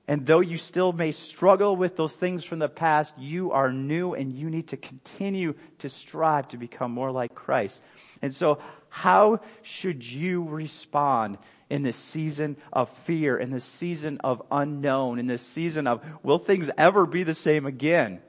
And 0.08 0.26
though 0.26 0.40
you 0.40 0.58
still 0.58 0.94
may 0.94 1.12
struggle 1.12 1.76
with 1.76 1.98
those 1.98 2.14
things 2.14 2.46
from 2.46 2.60
the 2.60 2.70
past, 2.70 3.14
you 3.18 3.52
are 3.52 3.74
new 3.74 4.14
and 4.14 4.32
you 4.32 4.50
need 4.50 4.70
to 4.70 4.78
continue 4.78 5.54
to 5.80 5.90
strive 5.90 6.48
to 6.50 6.58
become 6.58 6.92
more 6.92 7.12
like 7.12 7.36
Christ. 7.36 7.82
And 8.22 8.34
so 8.34 8.60
how 8.90 9.42
should 9.64 10.06
you 10.06 10.44
respond 10.44 11.38
in 11.70 11.84
this 11.84 11.98
season 11.98 12.56
of 12.72 12.90
fear, 13.06 13.38
in 13.38 13.52
this 13.52 13.66
season 13.66 14.20
of 14.24 14.42
unknown, 14.50 15.20
in 15.20 15.28
this 15.28 15.42
season 15.42 15.88
of 15.88 16.02
will 16.24 16.40
things 16.40 16.70
ever 16.78 17.06
be 17.06 17.24
the 17.24 17.36
same 17.36 17.66
again? 17.66 18.22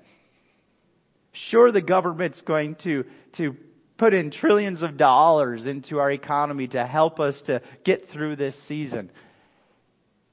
Sure, 1.32 1.70
the 1.70 1.80
government's 1.80 2.40
going 2.40 2.74
to, 2.76 3.04
to 3.34 3.56
put 3.96 4.14
in 4.14 4.32
trillions 4.32 4.82
of 4.82 4.96
dollars 4.96 5.66
into 5.66 6.00
our 6.00 6.10
economy 6.10 6.66
to 6.66 6.84
help 6.84 7.20
us 7.20 7.42
to 7.42 7.62
get 7.84 8.08
through 8.08 8.34
this 8.34 8.56
season. 8.56 9.10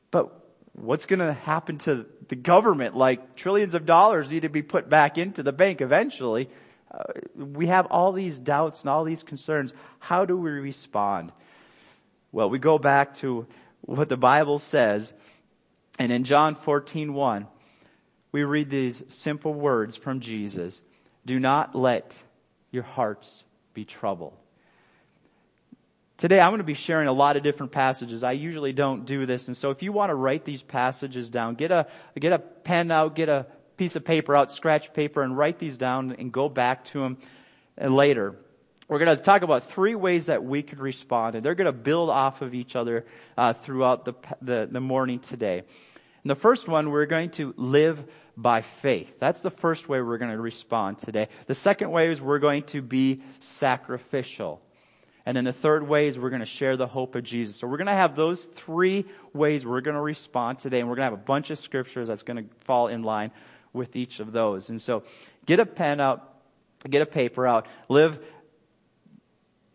But 0.09 0.44
what's 0.75 1.05
going 1.05 1.19
to 1.19 1.33
happen 1.33 1.77
to 1.79 2.05
the 2.27 2.35
government? 2.35 2.95
Like 2.95 3.35
trillions 3.35 3.75
of 3.75 3.85
dollars 3.85 4.29
need 4.29 4.41
to 4.41 4.49
be 4.49 4.61
put 4.61 4.89
back 4.89 5.17
into 5.17 5.43
the 5.43 5.51
bank 5.51 5.81
eventually. 5.81 6.49
Uh, 6.91 7.03
we 7.35 7.67
have 7.67 7.87
all 7.87 8.11
these 8.11 8.37
doubts 8.37 8.81
and 8.81 8.89
all 8.89 9.03
these 9.03 9.23
concerns. 9.23 9.73
How 9.99 10.25
do 10.25 10.37
we 10.37 10.51
respond? 10.51 11.31
Well, 12.31 12.49
we 12.49 12.59
go 12.59 12.77
back 12.77 13.15
to 13.15 13.47
what 13.81 14.09
the 14.09 14.17
Bible 14.17 14.59
says, 14.59 15.13
and 15.97 16.11
in 16.11 16.23
John 16.23 16.55
14, 16.55 17.13
1, 17.13 17.47
we 18.31 18.43
read 18.43 18.69
these 18.69 19.01
simple 19.07 19.53
words 19.53 19.95
from 19.95 20.19
Jesus. 20.19 20.81
Do 21.25 21.39
not 21.39 21.75
let 21.75 22.17
your 22.71 22.83
hearts 22.83 23.43
be 23.73 23.85
troubled. 23.85 24.33
Today 26.17 26.39
I'm 26.39 26.51
going 26.51 26.59
to 26.59 26.63
be 26.63 26.75
sharing 26.75 27.09
a 27.09 27.13
lot 27.13 27.35
of 27.35 27.43
different 27.43 27.73
passages. 27.73 28.23
I 28.23 28.31
usually 28.31 28.71
don't 28.71 29.05
do 29.05 29.25
this. 29.25 29.47
And 29.47 29.57
so 29.57 29.71
if 29.71 29.83
you 29.83 29.91
want 29.91 30.11
to 30.11 30.15
write 30.15 30.45
these 30.45 30.61
passages 30.61 31.29
down, 31.29 31.55
get 31.55 31.71
a, 31.71 31.87
get 32.17 32.31
a 32.31 32.39
pen 32.39 32.89
out, 32.89 33.15
get 33.15 33.27
a 33.27 33.47
piece 33.75 33.97
of 33.97 34.05
paper 34.05 34.33
out, 34.33 34.53
scratch 34.53 34.93
paper 34.93 35.23
and 35.23 35.37
write 35.37 35.59
these 35.59 35.77
down 35.77 36.15
and 36.17 36.31
go 36.31 36.47
back 36.47 36.85
to 36.85 37.01
them 37.01 37.17
later. 37.77 38.35
We're 38.87 38.99
going 38.99 39.17
to 39.17 39.21
talk 39.21 39.41
about 39.41 39.69
three 39.71 39.95
ways 39.95 40.27
that 40.27 40.41
we 40.41 40.63
could 40.63 40.79
respond 40.79 41.35
and 41.35 41.43
they're 41.43 41.55
going 41.55 41.65
to 41.65 41.73
build 41.73 42.09
off 42.09 42.41
of 42.41 42.53
each 42.53 42.77
other 42.77 43.05
uh, 43.37 43.51
throughout 43.51 44.05
the, 44.05 44.13
the, 44.41 44.69
the 44.71 44.79
morning 44.79 45.19
today. 45.19 45.63
And 46.23 46.31
the 46.31 46.35
first 46.35 46.65
one, 46.65 46.91
we're 46.91 47.07
going 47.07 47.31
to 47.31 47.53
live 47.57 48.01
by 48.37 48.61
faith. 48.81 49.13
That's 49.19 49.41
the 49.41 49.51
first 49.51 49.89
way 49.89 49.99
we're 50.01 50.17
going 50.17 50.31
to 50.31 50.39
respond 50.39 50.99
today. 50.99 51.27
The 51.47 51.55
second 51.55 51.91
way 51.91 52.09
is 52.09 52.21
we're 52.21 52.39
going 52.39 52.63
to 52.67 52.81
be 52.81 53.21
sacrificial. 53.41 54.61
And 55.25 55.35
then 55.35 55.43
the 55.43 55.53
third 55.53 55.87
way 55.87 56.07
is 56.07 56.19
we're 56.19 56.29
going 56.29 56.41
to 56.41 56.45
share 56.45 56.77
the 56.77 56.87
hope 56.87 57.15
of 57.15 57.23
Jesus. 57.23 57.55
So 57.55 57.67
we're 57.67 57.77
going 57.77 57.87
to 57.87 57.93
have 57.93 58.15
those 58.15 58.43
three 58.55 59.05
ways 59.33 59.65
we're 59.65 59.81
going 59.81 59.95
to 59.95 60.01
respond 60.01 60.59
today, 60.59 60.79
and 60.79 60.87
we're 60.87 60.95
going 60.95 61.07
to 61.07 61.15
have 61.15 61.19
a 61.19 61.25
bunch 61.25 61.49
of 61.49 61.57
scriptures 61.57 62.07
that's 62.07 62.23
going 62.23 62.43
to 62.43 62.49
fall 62.65 62.87
in 62.87 63.01
line 63.01 63.31
with 63.73 63.95
each 63.95 64.19
of 64.19 64.31
those. 64.31 64.69
And 64.69 64.81
so 64.81 65.03
get 65.45 65.59
a 65.59 65.65
pen 65.65 65.99
out, 65.99 66.31
get 66.87 67.01
a 67.01 67.07
paper 67.07 67.47
out, 67.47 67.67
live 67.89 68.19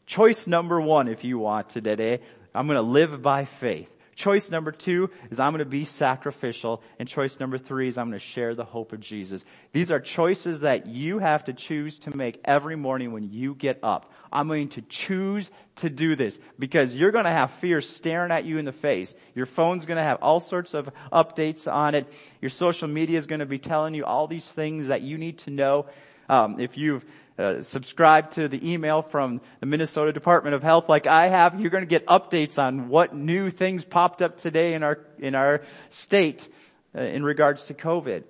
choice 0.06 0.46
number 0.46 0.80
one 0.80 1.08
if 1.08 1.24
you 1.24 1.38
want 1.38 1.70
today. 1.70 2.20
I'm 2.54 2.66
going 2.66 2.76
to 2.76 2.82
live 2.82 3.20
by 3.22 3.44
faith. 3.44 3.88
Choice 4.20 4.50
number 4.50 4.70
two 4.70 5.08
is 5.30 5.40
I'm 5.40 5.52
going 5.52 5.60
to 5.60 5.64
be 5.64 5.86
sacrificial. 5.86 6.82
And 6.98 7.08
choice 7.08 7.40
number 7.40 7.56
three 7.56 7.88
is 7.88 7.96
I'm 7.96 8.10
going 8.10 8.20
to 8.20 8.26
share 8.26 8.54
the 8.54 8.66
hope 8.66 8.92
of 8.92 9.00
Jesus. 9.00 9.42
These 9.72 9.90
are 9.90 9.98
choices 9.98 10.60
that 10.60 10.84
you 10.84 11.20
have 11.20 11.44
to 11.44 11.54
choose 11.54 11.98
to 12.00 12.14
make 12.14 12.38
every 12.44 12.76
morning 12.76 13.12
when 13.12 13.30
you 13.32 13.54
get 13.54 13.78
up. 13.82 14.12
I'm 14.30 14.46
going 14.46 14.68
to 14.70 14.82
choose 14.82 15.50
to 15.76 15.88
do 15.88 16.16
this 16.16 16.38
because 16.58 16.94
you're 16.94 17.12
going 17.12 17.24
to 17.24 17.30
have 17.30 17.50
fear 17.62 17.80
staring 17.80 18.30
at 18.30 18.44
you 18.44 18.58
in 18.58 18.66
the 18.66 18.72
face. 18.72 19.14
Your 19.34 19.46
phone's 19.46 19.86
going 19.86 19.96
to 19.96 20.02
have 20.02 20.18
all 20.20 20.40
sorts 20.40 20.74
of 20.74 20.90
updates 21.10 21.66
on 21.66 21.94
it. 21.94 22.06
Your 22.42 22.50
social 22.50 22.88
media 22.88 23.18
is 23.18 23.24
going 23.24 23.40
to 23.40 23.46
be 23.46 23.58
telling 23.58 23.94
you 23.94 24.04
all 24.04 24.26
these 24.26 24.46
things 24.46 24.88
that 24.88 25.00
you 25.00 25.16
need 25.16 25.38
to 25.38 25.50
know. 25.50 25.86
Um, 26.28 26.60
if 26.60 26.76
you've 26.76 27.06
uh, 27.38 27.62
subscribe 27.62 28.32
to 28.32 28.48
the 28.48 28.72
email 28.72 29.02
from 29.02 29.40
the 29.60 29.66
Minnesota 29.66 30.12
Department 30.12 30.54
of 30.54 30.62
Health 30.62 30.88
like 30.88 31.06
I 31.06 31.28
have, 31.28 31.60
you're 31.60 31.70
going 31.70 31.84
to 31.84 31.88
get 31.88 32.06
updates 32.06 32.58
on 32.58 32.88
what 32.88 33.14
new 33.14 33.50
things 33.50 33.84
popped 33.84 34.20
up 34.22 34.38
today 34.38 34.74
in 34.74 34.82
our, 34.82 34.98
in 35.18 35.34
our 35.34 35.62
state 35.88 36.48
uh, 36.94 37.00
in 37.00 37.24
regards 37.24 37.64
to 37.66 37.74
COVID. 37.74 38.24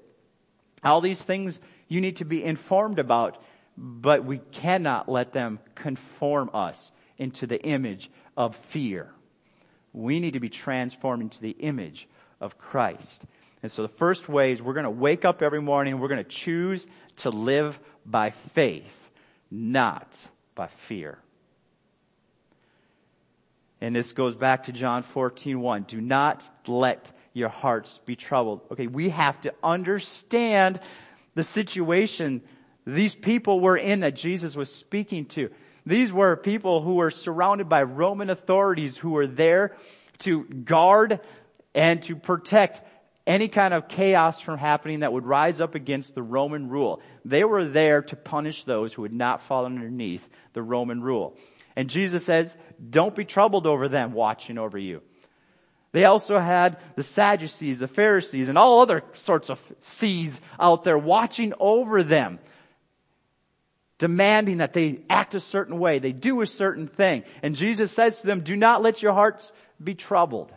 All 0.84 1.00
these 1.00 1.22
things 1.22 1.60
you 1.88 2.00
need 2.00 2.16
to 2.16 2.24
be 2.24 2.44
informed 2.44 2.98
about, 2.98 3.42
but 3.76 4.24
we 4.24 4.38
cannot 4.52 5.08
let 5.08 5.32
them 5.32 5.58
conform 5.74 6.50
us 6.54 6.92
into 7.18 7.46
the 7.46 7.60
image 7.62 8.10
of 8.36 8.56
fear. 8.70 9.10
We 9.92 10.20
need 10.20 10.34
to 10.34 10.40
be 10.40 10.48
transformed 10.48 11.22
into 11.22 11.40
the 11.40 11.50
image 11.50 12.08
of 12.40 12.58
Christ. 12.58 13.24
And 13.62 13.70
so 13.70 13.82
the 13.82 13.88
first 13.88 14.28
way 14.28 14.52
is 14.52 14.62
we're 14.62 14.74
going 14.74 14.84
to 14.84 14.90
wake 14.90 15.24
up 15.24 15.42
every 15.42 15.60
morning 15.60 15.98
we're 15.98 16.08
going 16.08 16.24
to 16.24 16.30
choose 16.30 16.86
to 17.16 17.30
live 17.30 17.78
by 18.04 18.30
faith, 18.54 18.92
not 19.50 20.16
by 20.54 20.68
fear. 20.88 21.18
And 23.80 23.96
this 23.96 24.12
goes 24.12 24.34
back 24.34 24.64
to 24.64 24.72
John 24.72 25.02
14, 25.02 25.60
1. 25.60 25.82
Do 25.84 26.00
not 26.00 26.48
let 26.66 27.12
your 27.32 27.48
hearts 27.48 27.98
be 28.04 28.16
troubled. 28.16 28.60
Okay, 28.72 28.86
we 28.86 29.08
have 29.10 29.40
to 29.42 29.54
understand 29.62 30.80
the 31.34 31.44
situation 31.44 32.42
these 32.86 33.14
people 33.14 33.60
were 33.60 33.76
in 33.76 34.00
that 34.00 34.16
Jesus 34.16 34.54
was 34.54 34.72
speaking 34.74 35.26
to. 35.26 35.50
These 35.86 36.12
were 36.12 36.36
people 36.36 36.82
who 36.82 36.94
were 36.94 37.10
surrounded 37.10 37.68
by 37.68 37.82
Roman 37.84 38.30
authorities 38.30 38.96
who 38.96 39.10
were 39.10 39.26
there 39.26 39.76
to 40.20 40.44
guard 40.44 41.20
and 41.74 42.02
to 42.04 42.16
protect 42.16 42.82
any 43.30 43.46
kind 43.46 43.72
of 43.72 43.86
chaos 43.86 44.40
from 44.40 44.58
happening 44.58 45.00
that 45.00 45.12
would 45.12 45.24
rise 45.24 45.60
up 45.60 45.76
against 45.76 46.16
the 46.16 46.22
Roman 46.22 46.68
rule. 46.68 47.00
They 47.24 47.44
were 47.44 47.64
there 47.64 48.02
to 48.02 48.16
punish 48.16 48.64
those 48.64 48.92
who 48.92 49.02
would 49.02 49.12
not 49.12 49.42
fall 49.42 49.66
underneath 49.66 50.28
the 50.52 50.62
Roman 50.62 51.00
rule. 51.00 51.36
And 51.76 51.88
Jesus 51.88 52.24
says, 52.24 52.56
don't 52.90 53.14
be 53.14 53.24
troubled 53.24 53.68
over 53.68 53.88
them 53.88 54.14
watching 54.14 54.58
over 54.58 54.76
you. 54.76 55.00
They 55.92 56.06
also 56.06 56.40
had 56.40 56.78
the 56.96 57.04
Sadducees, 57.04 57.78
the 57.78 57.86
Pharisees, 57.86 58.48
and 58.48 58.58
all 58.58 58.80
other 58.80 59.04
sorts 59.12 59.48
of 59.48 59.60
C's 59.78 60.40
out 60.58 60.82
there 60.82 60.98
watching 60.98 61.52
over 61.60 62.02
them, 62.02 62.40
demanding 63.98 64.56
that 64.56 64.72
they 64.72 65.02
act 65.08 65.36
a 65.36 65.40
certain 65.40 65.78
way, 65.78 66.00
they 66.00 66.12
do 66.12 66.40
a 66.40 66.46
certain 66.46 66.88
thing. 66.88 67.22
And 67.44 67.54
Jesus 67.54 67.92
says 67.92 68.20
to 68.20 68.26
them, 68.26 68.40
do 68.40 68.56
not 68.56 68.82
let 68.82 69.02
your 69.02 69.12
hearts 69.12 69.52
be 69.82 69.94
troubled. 69.94 70.50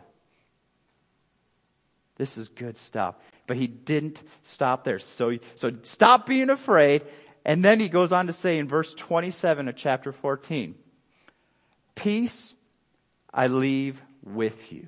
This 2.24 2.38
is 2.38 2.48
good 2.48 2.78
stuff. 2.78 3.16
But 3.48 3.58
he 3.58 3.68
didn't 3.68 4.24
stop 4.44 4.86
there. 4.86 5.00
So, 5.00 5.40
so 5.56 5.74
stop 5.82 6.26
being 6.26 6.50
afraid. 6.50 7.02
And 7.44 7.66
then 7.66 7.82
he 7.82 7.90
goes 7.90 8.14
on 8.14 8.28
to 8.28 8.34
say 8.34 8.60
in 8.60 8.70
verse 8.70 8.94
27 8.94 9.68
of 9.68 9.76
chapter 9.76 10.14
14, 10.14 10.74
peace 11.96 12.54
I 13.34 13.48
leave 13.48 14.02
with 14.24 14.72
you. 14.72 14.88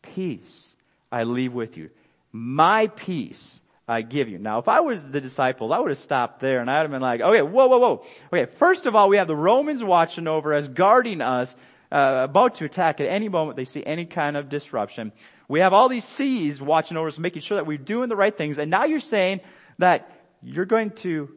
Peace 0.00 0.68
I 1.12 1.24
leave 1.24 1.52
with 1.52 1.76
you. 1.76 1.90
My 2.32 2.86
peace 2.86 3.60
I 3.86 4.00
give 4.00 4.30
you. 4.30 4.38
Now, 4.38 4.58
if 4.58 4.68
I 4.68 4.80
was 4.80 5.04
the 5.04 5.20
disciples, 5.20 5.70
I 5.70 5.80
would 5.80 5.90
have 5.90 5.98
stopped 5.98 6.40
there 6.40 6.60
and 6.60 6.70
I'd 6.70 6.80
have 6.80 6.90
been 6.90 7.02
like, 7.02 7.20
okay, 7.20 7.42
whoa, 7.42 7.66
whoa, 7.66 7.78
whoa. 7.78 8.06
Okay, 8.32 8.50
first 8.58 8.86
of 8.86 8.96
all, 8.96 9.10
we 9.10 9.18
have 9.18 9.28
the 9.28 9.36
Romans 9.36 9.84
watching 9.84 10.28
over 10.28 10.54
us, 10.54 10.66
guarding 10.66 11.20
us, 11.20 11.54
uh, 11.92 12.24
about 12.24 12.54
to 12.56 12.64
attack 12.64 13.00
at 13.00 13.06
any 13.06 13.28
moment 13.28 13.56
they 13.56 13.66
see 13.66 13.84
any 13.84 14.06
kind 14.06 14.36
of 14.36 14.48
disruption. 14.48 15.12
We 15.46 15.60
have 15.60 15.74
all 15.74 15.90
these 15.90 16.04
C's 16.04 16.60
watching 16.60 16.96
over 16.96 17.08
us, 17.08 17.18
making 17.18 17.42
sure 17.42 17.56
that 17.56 17.66
we're 17.66 17.76
doing 17.76 18.08
the 18.08 18.16
right 18.16 18.36
things. 18.36 18.58
And 18.58 18.70
now 18.70 18.84
you're 18.84 19.00
saying 19.00 19.42
that 19.78 20.10
you're 20.42 20.64
going 20.64 20.90
to 20.90 21.28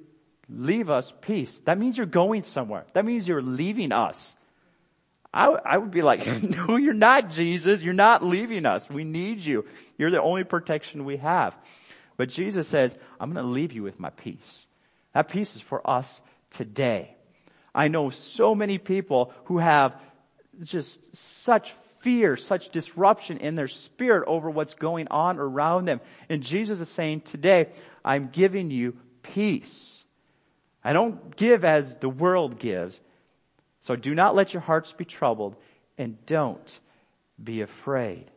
leave 0.49 0.89
us 0.89 1.13
peace. 1.21 1.59
That 1.65 1.77
means 1.77 1.97
you're 1.97 2.05
going 2.05 2.43
somewhere. 2.43 2.85
That 2.93 3.03
means 3.03 3.27
you're 3.27 3.41
leaving 3.41 3.91
us. 3.91 4.35
I, 5.33 5.47
I 5.47 5.77
would 5.77 5.91
be 5.91 6.01
like, 6.01 6.25
no, 6.43 6.77
you're 6.77 6.93
not 6.93 7.31
Jesus. 7.31 7.83
You're 7.83 7.93
not 7.93 8.23
leaving 8.23 8.65
us. 8.65 8.89
We 8.89 9.03
need 9.03 9.39
you. 9.39 9.65
You're 9.97 10.11
the 10.11 10.21
only 10.21 10.45
protection 10.45 11.03
we 11.03 11.17
have. 11.17 11.53
But 12.15 12.29
Jesus 12.29 12.69
says, 12.69 12.97
I'm 13.19 13.33
going 13.33 13.45
to 13.45 13.51
leave 13.51 13.73
you 13.73 13.83
with 13.83 13.99
my 13.99 14.11
peace. 14.11 14.65
That 15.13 15.27
peace 15.27 15.55
is 15.55 15.61
for 15.61 15.87
us 15.89 16.21
today. 16.49 17.15
I 17.73 17.89
know 17.89 18.09
so 18.09 18.55
many 18.55 18.77
people 18.77 19.33
who 19.45 19.57
have 19.57 19.95
just 20.63 20.99
such 21.15 21.73
fear, 21.99 22.37
such 22.37 22.69
disruption 22.69 23.37
in 23.37 23.55
their 23.55 23.67
spirit 23.67 24.25
over 24.27 24.49
what's 24.49 24.75
going 24.75 25.07
on 25.09 25.39
around 25.39 25.85
them. 25.85 26.01
And 26.29 26.43
Jesus 26.43 26.79
is 26.79 26.89
saying 26.89 27.21
today, 27.21 27.69
I'm 28.03 28.29
giving 28.29 28.69
you 28.69 28.95
peace. 29.23 30.03
I 30.83 30.93
don't 30.93 31.35
give 31.35 31.65
as 31.65 31.95
the 31.95 32.09
world 32.09 32.59
gives. 32.59 32.99
So 33.81 33.95
do 33.95 34.13
not 34.13 34.35
let 34.35 34.53
your 34.53 34.61
hearts 34.61 34.91
be 34.91 35.05
troubled 35.05 35.55
and 35.97 36.23
don't 36.25 36.79
be 37.43 37.61
afraid. 37.61 38.29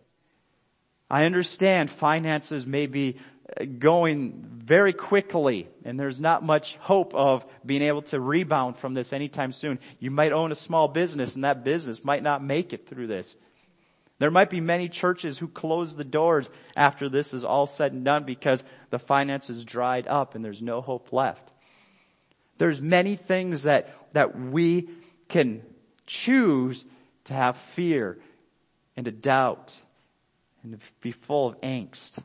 I 1.10 1.24
understand 1.24 1.90
finances 1.90 2.66
may 2.66 2.86
be 2.86 3.18
going 3.78 4.44
very 4.64 4.92
quickly 4.92 5.68
and 5.84 5.98
there's 5.98 6.20
not 6.20 6.44
much 6.44 6.76
hope 6.76 7.14
of 7.14 7.46
being 7.64 7.82
able 7.82 8.02
to 8.02 8.20
rebound 8.20 8.76
from 8.76 8.94
this 8.94 9.12
anytime 9.12 9.52
soon. 9.52 9.78
You 9.98 10.10
might 10.10 10.32
own 10.32 10.52
a 10.52 10.56
small 10.56 10.88
business 10.88 11.34
and 11.34 11.44
that 11.44 11.64
business 11.64 12.04
might 12.04 12.22
not 12.22 12.42
make 12.42 12.72
it 12.72 12.88
through 12.88 13.06
this. 13.06 13.34
There 14.18 14.30
might 14.30 14.50
be 14.50 14.60
many 14.60 14.88
churches 14.88 15.38
who 15.38 15.48
close 15.48 15.94
the 15.94 16.04
doors 16.04 16.50
after 16.76 17.08
this 17.08 17.32
is 17.32 17.44
all 17.44 17.66
said 17.66 17.92
and 17.92 18.04
done 18.04 18.24
because 18.24 18.64
the 18.90 18.98
finances 18.98 19.64
dried 19.64 20.06
up 20.08 20.34
and 20.34 20.44
there's 20.44 20.60
no 20.60 20.80
hope 20.80 21.12
left. 21.12 21.52
There's 22.58 22.80
many 22.80 23.16
things 23.16 23.62
that, 23.62 23.94
that 24.12 24.38
we 24.38 24.88
can 25.28 25.62
choose 26.06 26.84
to 27.24 27.32
have 27.32 27.56
fear 27.74 28.18
and 28.96 29.04
to 29.04 29.12
doubt 29.12 29.78
and 30.62 30.72
to 30.72 30.78
be 31.00 31.12
full 31.12 31.48
of 31.48 31.60
angst. 31.60 32.18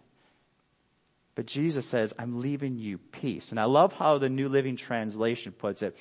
But 1.35 1.47
Jesus 1.47 1.85
says, 1.85 2.13
I'm 2.19 2.39
leaving 2.39 2.77
you 2.77 2.97
peace. 2.97 3.49
And 3.49 3.59
I 3.59 3.65
love 3.65 3.93
how 3.93 4.17
the 4.17 4.29
New 4.29 4.49
Living 4.49 4.75
Translation 4.75 5.51
puts 5.51 5.81
it. 5.81 5.95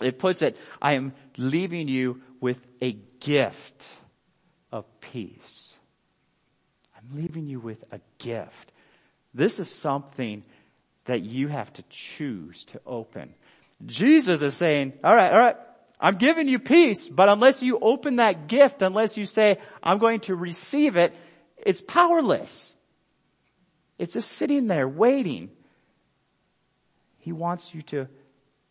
It 0.00 0.18
puts 0.18 0.40
it, 0.42 0.56
I 0.80 0.92
am 0.92 1.12
leaving 1.36 1.88
you 1.88 2.22
with 2.40 2.58
a 2.80 2.92
gift 3.18 3.86
of 4.72 4.84
peace. 5.00 5.74
I'm 6.96 7.20
leaving 7.20 7.48
you 7.48 7.60
with 7.60 7.84
a 7.92 8.00
gift. 8.18 8.72
This 9.34 9.58
is 9.58 9.70
something 9.70 10.42
that 11.04 11.22
you 11.22 11.48
have 11.48 11.72
to 11.74 11.84
choose 11.90 12.64
to 12.66 12.80
open. 12.86 13.34
Jesus 13.84 14.42
is 14.42 14.54
saying, 14.54 14.92
alright, 15.04 15.32
alright, 15.32 15.56
I'm 15.98 16.16
giving 16.16 16.48
you 16.48 16.58
peace, 16.58 17.08
but 17.08 17.28
unless 17.28 17.62
you 17.62 17.78
open 17.80 18.16
that 18.16 18.48
gift, 18.48 18.80
unless 18.82 19.16
you 19.16 19.26
say, 19.26 19.58
I'm 19.82 19.98
going 19.98 20.20
to 20.20 20.34
receive 20.34 20.96
it, 20.96 21.14
it's 21.58 21.82
powerless. 21.82 22.74
It's 24.00 24.14
just 24.14 24.32
sitting 24.32 24.66
there 24.66 24.88
waiting. 24.88 25.50
He 27.18 27.32
wants 27.32 27.74
you 27.74 27.82
to 27.82 28.08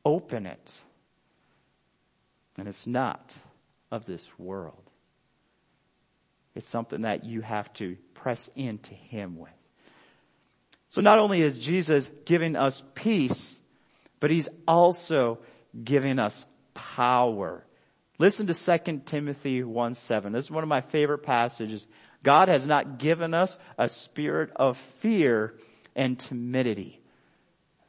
open 0.03 0.47
it. 0.47 0.81
And 2.57 2.67
it's 2.67 2.87
not 2.87 3.35
of 3.91 4.07
this 4.07 4.27
world. 4.39 4.81
It's 6.55 6.67
something 6.67 7.03
that 7.03 7.25
you 7.25 7.41
have 7.41 7.71
to 7.73 7.95
press 8.15 8.49
into 8.55 8.95
Him 8.95 9.37
with. 9.37 9.51
So 10.89 11.01
not 11.01 11.19
only 11.19 11.41
is 11.41 11.59
Jesus 11.59 12.09
giving 12.25 12.55
us 12.55 12.81
peace, 12.95 13.55
but 14.19 14.31
He's 14.31 14.49
also 14.67 15.37
giving 15.83 16.17
us 16.17 16.43
power. 16.73 17.63
Listen 18.17 18.47
to 18.47 18.79
2 18.79 19.03
Timothy 19.05 19.61
1 19.61 19.93
7. 19.93 20.33
This 20.33 20.45
is 20.45 20.51
one 20.51 20.63
of 20.63 20.69
my 20.69 20.81
favorite 20.81 21.19
passages. 21.19 21.85
God 22.23 22.47
has 22.47 22.67
not 22.67 22.97
given 22.97 23.33
us 23.33 23.57
a 23.77 23.87
spirit 23.87 24.51
of 24.55 24.77
fear 24.99 25.53
and 25.95 26.19
timidity. 26.19 27.01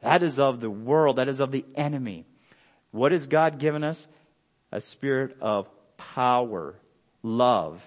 That 0.01 0.23
is 0.23 0.39
of 0.39 0.61
the 0.61 0.69
world. 0.69 1.17
That 1.17 1.29
is 1.29 1.39
of 1.39 1.51
the 1.51 1.65
enemy. 1.75 2.25
What 2.91 3.11
has 3.11 3.27
God 3.27 3.59
given 3.59 3.83
us? 3.83 4.07
A 4.71 4.79
spirit 4.79 5.37
of 5.41 5.67
power, 5.97 6.75
love, 7.23 7.81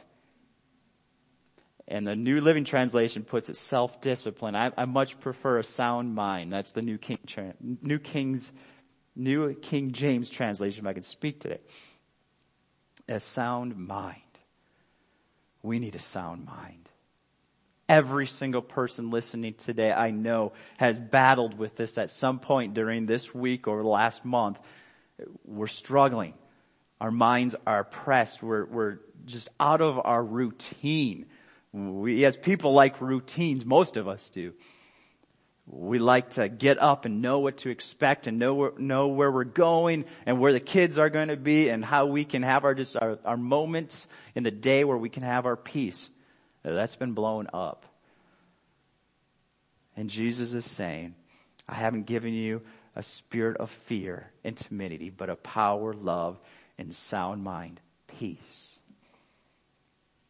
and 1.89 2.07
the 2.07 2.17
New 2.17 2.41
Living 2.41 2.65
Translation 2.65 3.25
puts 3.25 3.49
it 3.49 3.57
self-discipline. 3.57 4.57
I, 4.57 4.71
I 4.77 4.85
much 4.87 5.21
prefer 5.21 5.59
a 5.59 5.65
sound 5.65 6.15
mind. 6.15 6.53
That's 6.53 6.73
the 6.73 6.83
New 6.83 6.99
King, 6.99 7.19
New 7.83 7.99
King's 7.99 8.53
New 9.17 9.55
King 9.55 9.93
James 9.93 10.29
translation, 10.29 10.85
if 10.85 10.89
I 10.89 10.93
can 10.93 11.03
speak 11.03 11.41
today. 11.41 11.61
A 13.09 13.21
sound 13.21 13.77
mind. 13.77 14.21
We 15.65 15.79
need 15.79 15.95
a 15.95 15.99
sound 15.99 16.45
mind. 16.45 16.91
Every 17.89 18.27
single 18.27 18.61
person 18.61 19.11
listening 19.11 19.55
today, 19.55 19.91
I 19.91 20.11
know, 20.11 20.53
has 20.77 20.99
battled 20.99 21.57
with 21.57 21.75
this 21.75 21.97
at 21.97 22.11
some 22.11 22.39
point 22.39 22.75
during 22.75 23.07
this 23.07 23.35
week 23.35 23.67
or 23.67 23.83
last 23.83 24.27
month. 24.27 24.59
We're 25.47 25.67
struggling. 25.67 26.35
Our 27.01 27.11
minds 27.11 27.57
are 27.67 27.83
pressed. 27.83 28.43
We're, 28.43 28.67
we're 28.67 28.99
just 29.25 29.49
out 29.59 29.81
of 29.81 29.99
our 30.05 30.23
routine. 30.23 31.25
We, 31.73 32.27
as 32.27 32.37
people 32.37 32.75
like 32.75 33.01
routines, 33.01 33.65
most 33.65 33.97
of 33.97 34.07
us 34.07 34.29
do. 34.29 34.53
We 35.67 35.99
like 35.99 36.31
to 36.31 36.49
get 36.49 36.81
up 36.81 37.07
and 37.07 37.23
know 37.23 37.39
what 37.39 37.59
to 37.59 37.71
expect 37.71 38.27
and 38.27 38.39
know, 38.39 38.75
know 38.77 39.09
where 39.09 39.31
we're 39.31 39.45
going 39.45 40.05
and 40.27 40.39
where 40.39 40.53
the 40.53 40.61
kids 40.61 40.99
are 40.99 41.09
going 41.09 41.29
to 41.29 41.37
be 41.37 41.71
and 41.71 41.85
how 41.85 42.07
we 42.07 42.25
can 42.25 42.43
have 42.43 42.65
our, 42.65 42.75
just 42.75 42.97
our, 42.97 43.19
our 43.25 43.39
moments 43.39 44.07
in 44.35 44.43
the 44.43 44.51
day 44.51 44.85
where 44.85 44.99
we 44.99 45.09
can 45.09 45.23
have 45.23 45.47
our 45.47 45.57
peace. 45.57 46.11
That's 46.63 46.97
been 46.97 47.13
blown 47.13 47.49
up. 47.53 47.87
And 49.97 50.11
Jesus 50.11 50.55
is 50.55 50.65
saying, 50.65 51.15
I 51.69 51.75
haven't 51.75 52.07
given 52.07 52.35
you 52.35 52.63
a 52.97 53.03
spirit 53.03 53.57
of 53.57 53.71
fear 53.87 54.31
and 54.45 54.57
timidity, 54.57 55.11
but 55.11 55.31
a 55.31 55.37
power, 55.37 55.95
love, 55.95 56.39
and 56.79 56.95
sound 56.95 57.43
mind, 57.43 57.81
peace. 58.07 58.71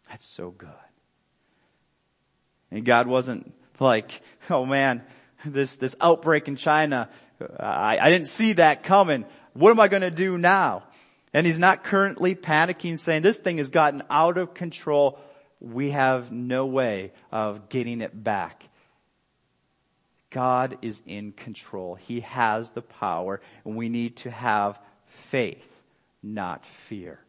That's 0.08 0.26
so 0.26 0.50
good. 0.50 0.70
And 2.70 2.84
God 2.84 3.06
wasn't 3.06 3.52
like, 3.80 4.20
oh 4.50 4.64
man, 4.64 5.02
this, 5.44 5.76
this 5.76 5.96
outbreak 6.00 6.48
in 6.48 6.56
China, 6.56 7.08
uh, 7.40 7.62
I, 7.62 7.98
I 8.00 8.10
didn't 8.10 8.28
see 8.28 8.54
that 8.54 8.82
coming. 8.82 9.24
What 9.52 9.70
am 9.70 9.80
I 9.80 9.88
going 9.88 10.02
to 10.02 10.10
do 10.10 10.38
now? 10.38 10.84
And 11.32 11.46
he's 11.46 11.58
not 11.58 11.84
currently 11.84 12.34
panicking 12.34 12.98
saying 12.98 13.22
this 13.22 13.38
thing 13.38 13.58
has 13.58 13.70
gotten 13.70 14.02
out 14.08 14.38
of 14.38 14.54
control. 14.54 15.18
We 15.60 15.90
have 15.90 16.30
no 16.30 16.66
way 16.66 17.12
of 17.32 17.68
getting 17.68 18.00
it 18.00 18.22
back. 18.22 18.68
God 20.30 20.78
is 20.82 21.00
in 21.06 21.32
control. 21.32 21.94
He 21.94 22.20
has 22.20 22.70
the 22.70 22.82
power 22.82 23.40
and 23.64 23.76
we 23.76 23.88
need 23.88 24.16
to 24.18 24.30
have 24.30 24.78
faith, 25.30 25.64
not 26.22 26.66
fear. 26.88 27.20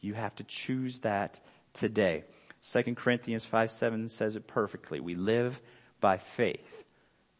You 0.00 0.12
have 0.12 0.34
to 0.36 0.44
choose 0.44 0.98
that 1.00 1.40
today. 1.72 2.24
2 2.70 2.94
Corinthians 2.94 3.44
5 3.44 3.70
7 3.70 4.08
says 4.08 4.36
it 4.36 4.46
perfectly. 4.46 5.00
We 5.00 5.14
live 5.14 5.60
by 6.00 6.18
faith, 6.18 6.83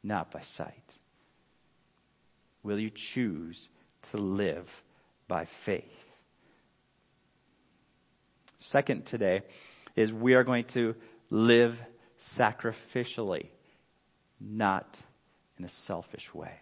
not 0.04 0.30
by 0.30 0.40
sight. 0.42 0.92
Will 2.62 2.78
you 2.78 2.90
choose 2.90 3.68
to 4.10 4.18
live 4.18 4.70
by 5.26 5.46
faith? 5.46 5.84
Second 8.58 9.06
today 9.06 9.42
is 9.96 10.12
we 10.12 10.34
are 10.34 10.44
going 10.44 10.64
to 10.64 10.94
live 11.30 11.78
sacrificially, 12.18 13.48
not 14.40 15.00
in 15.58 15.64
a 15.64 15.68
selfish 15.68 16.32
way. 16.32 16.52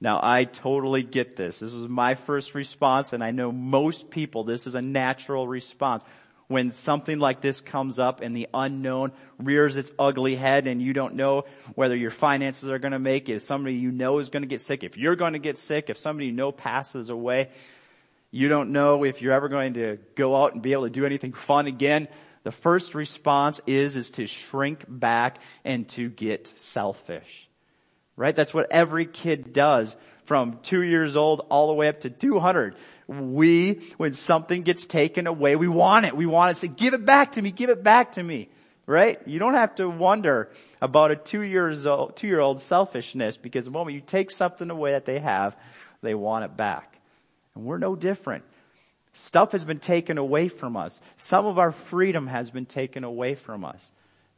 Now 0.00 0.20
I 0.22 0.44
totally 0.44 1.02
get 1.02 1.36
this. 1.36 1.60
This 1.60 1.72
is 1.72 1.88
my 1.88 2.14
first 2.14 2.54
response 2.54 3.12
and 3.12 3.22
I 3.22 3.30
know 3.30 3.52
most 3.52 4.10
people, 4.10 4.44
this 4.44 4.66
is 4.66 4.74
a 4.74 4.82
natural 4.82 5.46
response. 5.46 6.02
When 6.48 6.72
something 6.72 7.18
like 7.18 7.40
this 7.40 7.60
comes 7.60 7.98
up 7.98 8.20
and 8.20 8.36
the 8.36 8.48
unknown 8.52 9.12
rears 9.38 9.76
its 9.76 9.92
ugly 9.98 10.36
head 10.36 10.66
and 10.66 10.82
you 10.82 10.92
don't 10.92 11.14
know 11.14 11.44
whether 11.74 11.96
your 11.96 12.10
finances 12.10 12.68
are 12.68 12.78
going 12.78 12.92
to 12.92 12.98
make 12.98 13.28
it, 13.28 13.36
if 13.36 13.42
somebody 13.42 13.76
you 13.76 13.90
know 13.90 14.18
is 14.18 14.28
going 14.28 14.42
to 14.42 14.48
get 14.48 14.60
sick, 14.60 14.84
if 14.84 14.98
you're 14.98 15.16
going 15.16 15.32
to 15.32 15.38
get 15.38 15.58
sick, 15.58 15.88
if 15.88 15.96
somebody 15.96 16.26
you 16.26 16.32
know 16.32 16.52
passes 16.52 17.08
away, 17.08 17.48
you 18.30 18.48
don't 18.48 18.72
know 18.72 19.04
if 19.04 19.22
you're 19.22 19.32
ever 19.32 19.48
going 19.48 19.74
to 19.74 19.98
go 20.16 20.36
out 20.36 20.54
and 20.54 20.62
be 20.62 20.72
able 20.72 20.84
to 20.84 20.90
do 20.90 21.06
anything 21.06 21.32
fun 21.32 21.66
again. 21.66 22.08
The 22.42 22.52
first 22.52 22.94
response 22.94 23.60
is, 23.66 23.96
is 23.96 24.10
to 24.10 24.26
shrink 24.26 24.84
back 24.88 25.38
and 25.64 25.88
to 25.90 26.10
get 26.10 26.52
selfish. 26.56 27.48
Right? 28.16 28.36
That's 28.36 28.52
what 28.52 28.70
every 28.70 29.06
kid 29.06 29.52
does 29.52 29.96
from 30.24 30.58
two 30.62 30.82
years 30.82 31.16
old 31.16 31.46
all 31.48 31.68
the 31.68 31.74
way 31.74 31.88
up 31.88 32.00
to 32.00 32.10
200. 32.10 32.76
We, 33.06 33.92
when 33.96 34.12
something 34.12 34.62
gets 34.62 34.86
taken 34.86 35.26
away, 35.26 35.56
we 35.56 35.68
want 35.68 36.06
it. 36.06 36.16
We 36.16 36.26
want 36.26 36.54
to 36.54 36.60
say, 36.60 36.68
give 36.68 36.94
it 36.94 37.04
back 37.04 37.32
to 37.32 37.42
me, 37.42 37.50
give 37.50 37.70
it 37.70 37.82
back 37.82 38.12
to 38.12 38.22
me. 38.22 38.48
Right? 38.86 39.18
You 39.26 39.38
don't 39.38 39.54
have 39.54 39.74
to 39.76 39.88
wonder 39.88 40.50
about 40.82 41.10
a 41.10 41.16
two 41.16 41.40
years 41.40 41.86
old, 41.86 42.16
two 42.16 42.26
year 42.26 42.40
old 42.40 42.60
selfishness 42.60 43.38
because 43.38 43.64
the 43.64 43.70
moment 43.70 43.94
you 43.94 44.02
take 44.02 44.30
something 44.30 44.68
away 44.68 44.92
that 44.92 45.06
they 45.06 45.18
have, 45.18 45.56
they 46.02 46.14
want 46.14 46.44
it 46.44 46.56
back. 46.56 46.98
And 47.54 47.64
we're 47.64 47.78
no 47.78 47.96
different. 47.96 48.44
Stuff 49.14 49.52
has 49.52 49.64
been 49.64 49.78
taken 49.78 50.18
away 50.18 50.48
from 50.48 50.76
us. 50.76 51.00
Some 51.16 51.46
of 51.46 51.58
our 51.58 51.72
freedom 51.72 52.26
has 52.26 52.50
been 52.50 52.66
taken 52.66 53.04
away 53.04 53.36
from 53.36 53.64
us. 53.64 53.90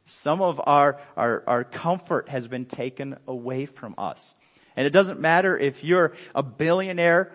Some 0.05 0.41
of 0.41 0.61
our, 0.65 1.01
our, 1.17 1.43
our 1.47 1.63
comfort 1.65 2.29
has 2.29 2.47
been 2.47 2.65
taken 2.65 3.17
away 3.27 3.65
from 3.65 3.95
us. 3.97 4.35
And 4.77 4.85
it 4.85 4.91
doesn't 4.91 5.19
matter 5.19 5.57
if 5.57 5.83
you're 5.83 6.13
a 6.35 6.43
billionaire 6.43 7.33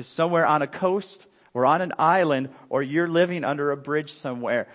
somewhere 0.00 0.46
on 0.46 0.62
a 0.62 0.66
coast 0.66 1.26
or 1.54 1.66
on 1.66 1.80
an 1.80 1.92
island 1.98 2.50
or 2.68 2.82
you're 2.82 3.08
living 3.08 3.44
under 3.44 3.70
a 3.70 3.76
bridge 3.76 4.12
somewhere. 4.12 4.68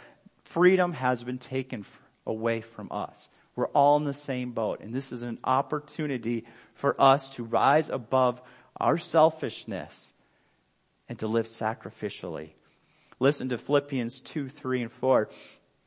Freedom 0.46 0.94
has 0.94 1.24
been 1.24 1.38
taken 1.38 1.86
away 2.26 2.62
from 2.62 2.92
us. 2.92 3.30
We're 3.56 3.68
all 3.68 3.98
in 3.98 4.04
the 4.04 4.14
same 4.14 4.52
boat. 4.52 4.82
And 4.82 4.94
this 4.94 5.12
is 5.12 5.24
an 5.24 5.40
opportunity 5.44 6.46
for 6.76 7.00
us 7.00 7.30
to 7.32 7.44
rise 7.44 7.90
above 7.90 8.42
our 8.78 8.98
selfishness 8.98 10.14
and 11.08 11.20
to 11.20 11.28
live 11.28 11.46
sacrificially. 11.46 12.52
Listen 13.20 13.50
to 13.50 13.58
Philippians 13.58 14.22
2, 14.22 14.50
3, 14.50 14.84
and 14.84 14.92
4 14.92 15.30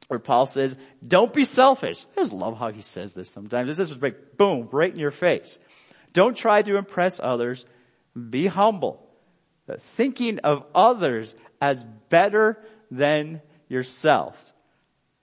where 0.09 0.20
Paul 0.20 0.47
says, 0.47 0.77
don't 1.07 1.33
be 1.33 1.45
selfish. 1.45 2.05
I 2.16 2.20
just 2.20 2.33
love 2.33 2.57
how 2.57 2.70
he 2.70 2.81
says 2.81 3.12
this 3.12 3.29
sometimes. 3.29 3.77
This 3.77 3.91
is 3.91 4.01
like, 4.01 4.37
boom, 4.37 4.68
right 4.70 4.93
in 4.93 4.99
your 4.99 5.11
face. 5.11 5.59
Don't 6.12 6.37
try 6.37 6.62
to 6.62 6.77
impress 6.77 7.18
others. 7.22 7.64
Be 8.14 8.47
humble. 8.47 9.05
Thinking 9.97 10.39
of 10.41 10.64
others 10.75 11.35
as 11.61 11.85
better 12.09 12.59
than 12.91 13.43
yourselves. 13.69 14.53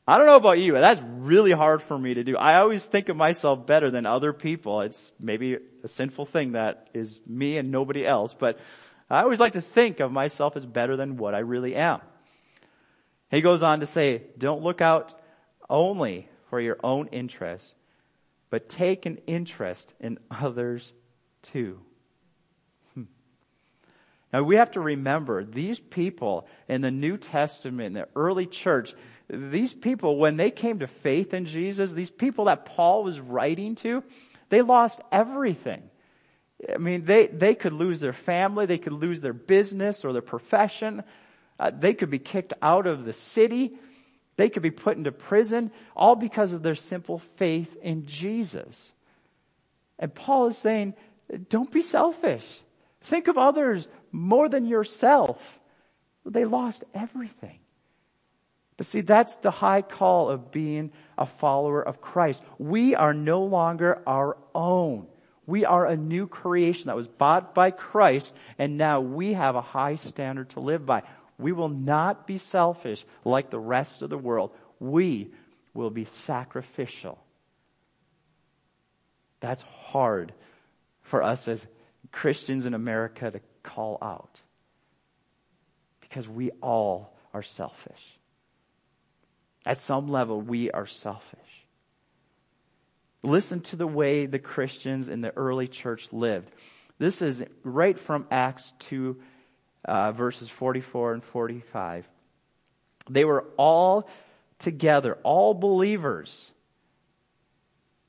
I 0.05 0.17
don't 0.17 0.27
know 0.27 0.35
about 0.35 0.59
you, 0.59 0.73
but 0.73 0.81
that's 0.81 1.01
really 1.01 1.51
hard 1.51 1.81
for 1.81 1.97
me 1.97 2.13
to 2.15 2.25
do. 2.25 2.35
I 2.35 2.57
always 2.57 2.83
think 2.83 3.07
of 3.07 3.15
myself 3.15 3.65
better 3.65 3.89
than 3.89 4.05
other 4.05 4.33
people. 4.33 4.81
It's 4.81 5.13
maybe 5.17 5.57
a 5.81 5.87
sinful 5.87 6.25
thing 6.25 6.53
that 6.53 6.89
is 6.93 7.21
me 7.25 7.57
and 7.57 7.71
nobody 7.71 8.05
else, 8.05 8.35
but 8.37 8.59
I 9.09 9.21
always 9.21 9.39
like 9.39 9.53
to 9.53 9.61
think 9.61 10.01
of 10.01 10.11
myself 10.11 10.57
as 10.57 10.65
better 10.65 10.97
than 10.97 11.15
what 11.15 11.33
I 11.33 11.39
really 11.39 11.75
am. 11.75 12.01
He 13.31 13.39
goes 13.39 13.63
on 13.63 13.79
to 13.79 13.85
say, 13.85 14.23
don't 14.37 14.61
look 14.61 14.81
out 14.81 15.13
only 15.69 16.27
for 16.49 16.59
your 16.59 16.77
own 16.83 17.07
interest, 17.07 17.73
but 18.49 18.67
take 18.67 19.05
an 19.05 19.19
interest 19.25 19.93
in 20.01 20.19
others 20.29 20.91
too. 21.43 21.79
Now 24.33 24.41
we 24.41 24.55
have 24.55 24.71
to 24.71 24.81
remember 24.81 25.45
these 25.45 25.79
people 25.79 26.47
in 26.67 26.81
the 26.81 26.91
New 26.91 27.17
Testament, 27.17 27.87
in 27.87 27.93
the 27.93 28.07
early 28.15 28.47
church, 28.47 28.95
these 29.29 29.73
people, 29.73 30.17
when 30.17 30.37
they 30.37 30.51
came 30.51 30.79
to 30.79 30.87
faith 30.87 31.33
in 31.33 31.45
Jesus, 31.45 31.91
these 31.91 32.09
people 32.09 32.45
that 32.45 32.65
Paul 32.65 33.03
was 33.03 33.19
writing 33.19 33.75
to, 33.75 34.03
they 34.49 34.61
lost 34.61 34.99
everything. 35.11 35.83
I 36.71 36.77
mean, 36.77 37.05
they, 37.05 37.27
they 37.27 37.55
could 37.55 37.73
lose 37.73 37.99
their 37.99 38.13
family, 38.13 38.65
they 38.65 38.77
could 38.77 38.93
lose 38.93 39.21
their 39.21 39.33
business 39.33 40.03
or 40.03 40.13
their 40.13 40.21
profession. 40.21 41.03
Uh, 41.59 41.71
they 41.77 41.93
could 41.93 42.09
be 42.09 42.19
kicked 42.19 42.53
out 42.61 42.87
of 42.87 43.05
the 43.05 43.13
city. 43.13 43.75
They 44.35 44.49
could 44.49 44.63
be 44.63 44.71
put 44.71 44.97
into 44.97 45.11
prison, 45.11 45.71
all 45.95 46.15
because 46.15 46.53
of 46.53 46.63
their 46.63 46.75
simple 46.75 47.21
faith 47.37 47.75
in 47.81 48.07
Jesus. 48.07 48.91
And 49.99 50.13
Paul 50.13 50.47
is 50.47 50.57
saying, 50.57 50.95
don't 51.49 51.71
be 51.71 51.83
selfish. 51.83 52.45
Think 53.01 53.27
of 53.27 53.37
others 53.37 53.87
more 54.13 54.47
than 54.47 54.65
yourself. 54.65 55.41
They 56.25 56.45
lost 56.45 56.85
everything. 56.93 57.59
But 58.77 58.85
see, 58.85 59.01
that's 59.01 59.35
the 59.35 59.51
high 59.51 59.81
call 59.81 60.29
of 60.29 60.51
being 60.51 60.91
a 61.17 61.25
follower 61.25 61.81
of 61.81 61.99
Christ. 61.99 62.41
We 62.57 62.95
are 62.95 63.13
no 63.13 63.43
longer 63.43 64.01
our 64.07 64.37
own. 64.55 65.07
We 65.45 65.65
are 65.65 65.85
a 65.85 65.97
new 65.97 66.27
creation 66.27 66.87
that 66.87 66.95
was 66.95 67.07
bought 67.07 67.53
by 67.53 67.71
Christ, 67.71 68.33
and 68.57 68.77
now 68.77 69.01
we 69.01 69.33
have 69.33 69.55
a 69.55 69.61
high 69.61 69.95
standard 69.95 70.51
to 70.51 70.61
live 70.61 70.85
by. 70.85 71.03
We 71.37 71.51
will 71.51 71.69
not 71.69 72.25
be 72.25 72.37
selfish 72.37 73.03
like 73.25 73.49
the 73.49 73.59
rest 73.59 74.01
of 74.01 74.09
the 74.09 74.17
world. 74.17 74.51
We 74.79 75.31
will 75.73 75.89
be 75.89 76.05
sacrificial. 76.05 77.19
That's 79.41 79.63
hard 79.63 80.33
for 81.01 81.21
us 81.21 81.47
as 81.47 81.65
Christians 82.11 82.65
in 82.65 82.73
America 82.73 83.29
to 83.29 83.41
call 83.63 83.97
out. 84.01 84.41
Because 86.01 86.27
we 86.27 86.51
all 86.61 87.17
are 87.33 87.43
selfish. 87.43 88.19
At 89.65 89.79
some 89.79 90.09
level, 90.09 90.41
we 90.41 90.69
are 90.71 90.85
selfish. 90.85 91.39
Listen 93.23 93.61
to 93.61 93.75
the 93.77 93.87
way 93.87 94.25
the 94.25 94.39
Christians 94.39 95.07
in 95.07 95.21
the 95.21 95.35
early 95.35 95.67
church 95.67 96.07
lived. 96.11 96.51
This 96.99 97.21
is 97.21 97.43
right 97.63 97.97
from 97.97 98.27
Acts 98.29 98.73
2 98.79 99.17
uh, 99.85 100.11
verses 100.11 100.49
44 100.49 101.13
and 101.13 101.23
45. 101.23 102.07
They 103.09 103.25
were 103.25 103.45
all 103.57 104.07
together, 104.59 105.17
all 105.23 105.53
believers. 105.53 106.51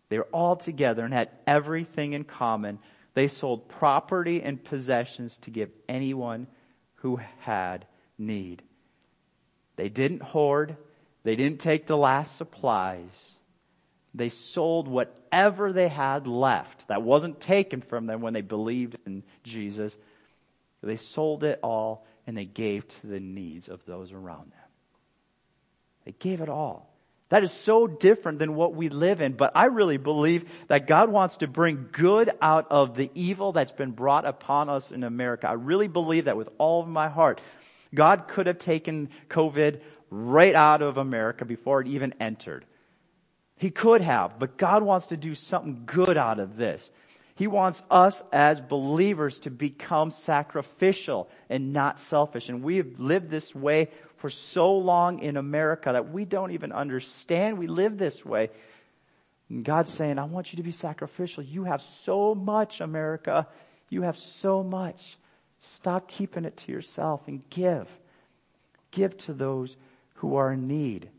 They 0.08 0.18
were 0.18 0.28
all 0.32 0.56
together 0.56 1.04
and 1.04 1.12
had 1.12 1.30
everything 1.46 2.12
in 2.12 2.24
common. 2.24 2.78
They 3.14 3.28
sold 3.28 3.68
property 3.68 4.42
and 4.42 4.62
possessions 4.62 5.38
to 5.42 5.50
give 5.50 5.70
anyone 5.88 6.46
who 6.96 7.20
had 7.40 7.86
need. 8.18 8.62
They 9.76 9.88
didn't 9.88 10.22
hoard. 10.22 10.76
They 11.22 11.36
didn't 11.36 11.60
take 11.60 11.86
the 11.86 11.96
last 11.96 12.36
supplies. 12.36 13.32
They 14.14 14.28
sold 14.28 14.88
whatever 14.88 15.72
they 15.72 15.88
had 15.88 16.26
left 16.26 16.88
that 16.88 17.02
wasn't 17.02 17.40
taken 17.40 17.82
from 17.82 18.06
them 18.06 18.20
when 18.20 18.34
they 18.34 18.40
believed 18.40 18.96
in 19.06 19.22
Jesus 19.42 19.96
they 20.84 20.96
sold 20.96 21.44
it 21.44 21.58
all 21.62 22.06
and 22.26 22.36
they 22.36 22.44
gave 22.44 22.86
to 22.86 23.06
the 23.06 23.20
needs 23.20 23.68
of 23.68 23.84
those 23.86 24.12
around 24.12 24.52
them. 24.52 24.60
They 26.04 26.12
gave 26.12 26.40
it 26.40 26.48
all. 26.48 26.93
That 27.30 27.42
is 27.42 27.52
so 27.52 27.86
different 27.86 28.38
than 28.38 28.54
what 28.54 28.74
we 28.74 28.90
live 28.90 29.20
in, 29.20 29.32
but 29.32 29.52
I 29.54 29.66
really 29.66 29.96
believe 29.96 30.48
that 30.68 30.86
God 30.86 31.10
wants 31.10 31.38
to 31.38 31.46
bring 31.46 31.88
good 31.90 32.30
out 32.40 32.66
of 32.70 32.96
the 32.96 33.10
evil 33.14 33.52
that's 33.52 33.72
been 33.72 33.92
brought 33.92 34.26
upon 34.26 34.68
us 34.68 34.90
in 34.90 35.04
America. 35.04 35.48
I 35.48 35.54
really 35.54 35.88
believe 35.88 36.26
that 36.26 36.36
with 36.36 36.50
all 36.58 36.82
of 36.82 36.88
my 36.88 37.08
heart. 37.08 37.40
God 37.94 38.28
could 38.28 38.46
have 38.46 38.58
taken 38.58 39.08
COVID 39.30 39.80
right 40.10 40.54
out 40.54 40.82
of 40.82 40.96
America 40.96 41.44
before 41.44 41.80
it 41.80 41.88
even 41.88 42.14
entered. 42.20 42.66
He 43.56 43.70
could 43.70 44.00
have, 44.00 44.38
but 44.38 44.58
God 44.58 44.82
wants 44.82 45.06
to 45.08 45.16
do 45.16 45.34
something 45.34 45.84
good 45.86 46.16
out 46.16 46.40
of 46.40 46.56
this. 46.56 46.90
He 47.36 47.46
wants 47.46 47.82
us 47.90 48.22
as 48.32 48.60
believers 48.60 49.38
to 49.40 49.50
become 49.50 50.10
sacrificial 50.12 51.28
and 51.48 51.72
not 51.72 52.00
selfish. 52.00 52.48
And 52.48 52.62
we 52.62 52.76
have 52.76 52.98
lived 52.98 53.30
this 53.30 53.54
way 53.54 53.90
for 54.24 54.30
so 54.30 54.78
long 54.78 55.18
in 55.18 55.36
America 55.36 55.92
that 55.92 56.10
we 56.10 56.24
don't 56.24 56.52
even 56.52 56.72
understand 56.72 57.58
we 57.58 57.66
live 57.66 57.98
this 57.98 58.24
way. 58.24 58.48
And 59.50 59.62
God's 59.62 59.92
saying, 59.92 60.18
I 60.18 60.24
want 60.24 60.50
you 60.50 60.56
to 60.56 60.62
be 60.62 60.72
sacrificial. 60.72 61.42
You 61.42 61.64
have 61.64 61.82
so 62.06 62.34
much, 62.34 62.80
America. 62.80 63.46
You 63.90 64.00
have 64.00 64.16
so 64.16 64.62
much. 64.62 65.18
Stop 65.58 66.08
keeping 66.08 66.46
it 66.46 66.56
to 66.56 66.72
yourself 66.72 67.20
and 67.26 67.42
give. 67.50 67.86
Give 68.92 69.14
to 69.18 69.34
those 69.34 69.76
who 70.14 70.36
are 70.36 70.54
in 70.54 70.68
need. 70.68 71.10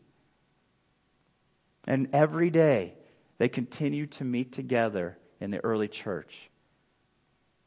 And 1.86 2.08
every 2.12 2.50
day 2.50 2.94
they 3.38 3.48
continue 3.48 4.08
to 4.08 4.24
meet 4.24 4.50
together 4.50 5.16
in 5.40 5.52
the 5.52 5.62
early 5.62 5.86
church. 5.86 6.50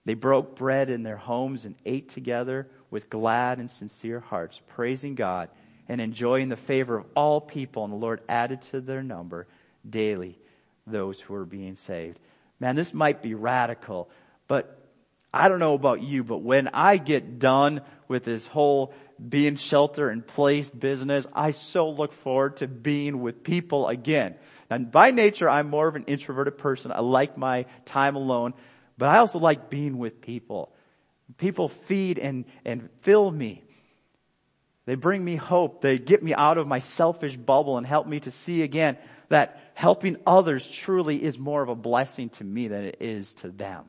They 0.10 0.16
broke 0.16 0.56
bread 0.56 0.90
in 0.90 1.04
their 1.04 1.18
homes 1.18 1.66
and 1.66 1.76
ate 1.86 2.10
together 2.10 2.68
with 2.90 3.12
glad 3.12 3.60
and 3.60 3.70
sincere 3.70 4.20
hearts, 4.20 4.60
praising 4.70 5.14
God 5.14 5.50
and 5.88 6.02
enjoying 6.02 6.50
the 6.50 6.56
favor 6.56 6.98
of 6.98 7.06
all 7.16 7.40
people. 7.40 7.84
And 7.84 7.94
the 7.94 7.98
Lord 7.98 8.22
added 8.28 8.64
to 8.72 8.82
their 8.82 9.04
number 9.04 9.46
daily 9.88 10.40
those 10.88 11.20
who 11.20 11.36
were 11.36 11.46
being 11.46 11.76
saved. 11.76 12.18
Man, 12.60 12.76
this 12.76 12.92
might 12.92 13.22
be 13.22 13.36
radical, 13.36 14.10
but 14.48 14.84
I 15.32 15.48
don't 15.48 15.60
know 15.60 15.76
about 15.76 16.02
you, 16.02 16.24
but 16.24 16.40
when 16.40 16.70
I 16.70 16.98
get 16.98 17.38
done 17.38 17.82
with 18.08 18.24
this 18.24 18.48
whole 18.48 18.96
being 19.30 19.58
shelter 19.58 20.10
and 20.10 20.26
place 20.26 20.72
business, 20.72 21.28
I 21.36 21.52
so 21.52 21.92
look 21.92 22.14
forward 22.14 22.58
to 22.58 22.68
being 22.68 23.22
with 23.22 23.44
people 23.44 23.88
again. 23.88 24.34
And 24.72 24.92
by 24.92 25.12
nature, 25.12 25.48
I'm 25.48 25.70
more 25.70 25.88
of 25.88 25.96
an 25.96 26.06
introverted 26.08 26.58
person. 26.58 26.92
I 26.92 27.02
like 27.02 27.38
my 27.38 27.68
time 27.86 28.16
alone, 28.16 28.56
but 29.00 29.08
I 29.08 29.18
also 29.20 29.40
like 29.40 29.70
being 29.70 29.98
with 29.98 30.22
people. 30.22 30.74
People 31.38 31.70
feed 31.88 32.20
and, 32.20 32.44
and 32.66 32.90
fill 33.02 33.32
me. 33.32 33.64
They 34.86 34.96
bring 34.96 35.24
me 35.24 35.38
hope. 35.38 35.82
They 35.82 35.98
get 35.98 36.22
me 36.22 36.34
out 36.34 36.58
of 36.58 36.68
my 36.68 36.80
selfish 36.80 37.38
bubble 37.38 37.78
and 37.78 37.88
help 37.88 38.08
me 38.08 38.20
to 38.20 38.32
see 38.32 38.62
again 38.62 38.98
that 39.30 39.60
helping 39.74 40.18
others 40.28 40.68
truly 40.68 41.24
is 41.24 41.38
more 41.38 41.64
of 41.64 41.70
a 41.70 41.76
blessing 41.76 42.30
to 42.30 42.44
me 42.44 42.68
than 42.68 42.84
it 42.84 42.98
is 43.00 43.34
to 43.36 43.50
them. 43.50 43.86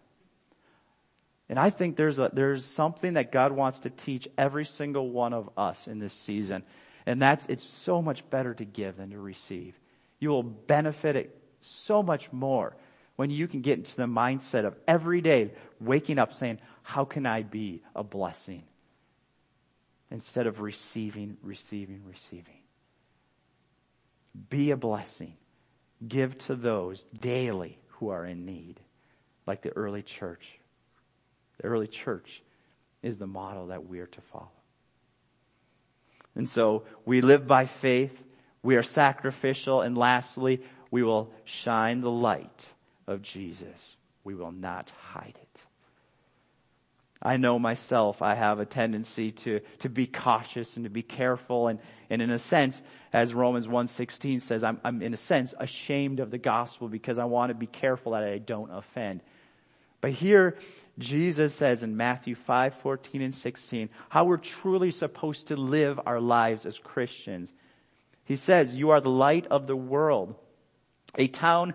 And 1.49 1.59
I 1.59 1.71
think 1.71 1.97
there's 1.97 2.21
a, 2.21 2.31
there's 2.33 2.65
something 2.65 3.15
that 3.15 3.33
God 3.33 3.51
wants 3.51 3.81
to 3.81 3.91
teach 3.91 4.29
every 4.39 4.65
single 4.65 5.11
one 5.11 5.33
of 5.33 5.51
us 5.57 5.89
in 5.89 5.99
this 5.99 6.13
season. 6.13 6.63
And 7.05 7.21
that's, 7.21 7.45
it's 7.47 7.69
so 7.69 8.01
much 8.01 8.29
better 8.31 8.55
to 8.55 8.65
give 8.65 8.99
than 8.99 9.11
to 9.11 9.19
receive. 9.19 9.75
You 10.21 10.29
will 10.29 10.45
benefit 10.45 11.17
it 11.17 11.37
so 11.61 12.03
much 12.03 12.33
more 12.33 12.77
when 13.21 13.29
you 13.29 13.47
can 13.47 13.61
get 13.61 13.77
into 13.77 13.95
the 13.97 14.05
mindset 14.07 14.65
of 14.65 14.75
every 14.89 15.21
day 15.21 15.51
waking 15.79 16.19
up 16.19 16.33
saying, 16.33 16.59
how 16.83 17.05
can 17.05 17.27
I 17.27 17.43
be 17.43 17.83
a 17.95 18.03
blessing? 18.03 18.63
Instead 20.11 20.47
of 20.47 20.63
receiving, 20.63 21.37
receiving, 21.43 22.01
receiving. 22.09 22.63
Be 24.49 24.71
a 24.71 24.77
blessing. 24.79 25.35
Give 26.09 26.39
to 26.47 26.55
those 26.55 27.05
daily 27.21 27.77
who 27.89 28.09
are 28.09 28.25
in 28.25 28.47
need, 28.47 28.81
like 29.47 29.61
the 29.61 29.77
early 29.77 30.01
church. 30.01 30.59
The 31.59 31.69
early 31.69 31.89
church 31.89 32.43
is 33.03 33.19
the 33.19 33.27
model 33.27 33.67
that 33.67 33.87
we 33.87 34.01
are 34.01 34.07
to 34.07 34.21
follow. 34.33 34.49
And 36.35 36.49
so 36.49 36.85
we 37.05 37.21
live 37.21 37.47
by 37.47 37.67
faith 37.67 38.19
we 38.63 38.77
are 38.77 38.83
sacrificial. 38.83 39.83
And 39.83 39.99
lastly, 39.99 40.63
we 40.91 41.03
will 41.03 41.31
shine 41.45 42.01
the 42.01 42.11
light 42.11 42.71
of 43.11 43.23
Jesus. 43.23 43.97
We 44.25 44.35
will 44.35 44.53
not 44.53 44.91
hide 45.13 45.37
it. 45.41 45.63
I 47.23 47.37
know 47.37 47.59
myself, 47.59 48.23
I 48.23 48.35
have 48.35 48.61
a 48.61 48.65
tendency 48.65 49.31
to, 49.33 49.61
to 49.81 49.91
be 49.91 50.07
cautious 50.07 50.77
and 50.77 50.85
to 50.85 50.91
be 50.91 51.03
careful 51.03 51.69
and, 51.69 51.79
and 52.09 52.23
in 52.23 52.31
a 52.31 52.39
sense, 52.39 52.83
as 53.13 53.35
Romans 53.35 53.67
1.16 53.67 54.41
says, 54.41 54.65
I'm, 54.65 54.81
I'm 54.83 55.03
in 55.03 55.13
a 55.13 55.19
sense 55.19 55.53
ashamed 55.59 56.21
of 56.21 56.31
the 56.31 56.39
gospel 56.39 56.89
because 56.89 57.19
I 57.19 57.27
want 57.27 57.51
to 57.51 57.55
be 57.55 57.67
careful 57.67 58.13
that 58.13 58.25
I 58.25 58.39
don't 58.39 58.71
offend. 58.71 59.21
But 60.01 60.13
here, 60.13 60.57
Jesus 60.99 61.55
says 61.55 61.83
in 61.83 61.95
Matthew 61.97 62.35
5, 62.35 62.77
14 62.77 63.21
and 63.21 63.35
16, 63.35 63.91
how 64.09 64.25
we're 64.25 64.39
truly 64.39 64.91
supposed 64.91 65.49
to 65.49 65.57
live 65.57 66.01
our 66.07 66.21
lives 66.21 66.65
as 66.65 66.79
Christians. 66.79 67.53
He 68.25 68.37
says, 68.37 68.75
you 68.75 68.91
are 68.91 69.01
the 69.01 69.11
light 69.11 69.47
of 69.49 69.67
the 69.67 69.77
world. 69.77 70.37
A 71.17 71.27
town 71.27 71.75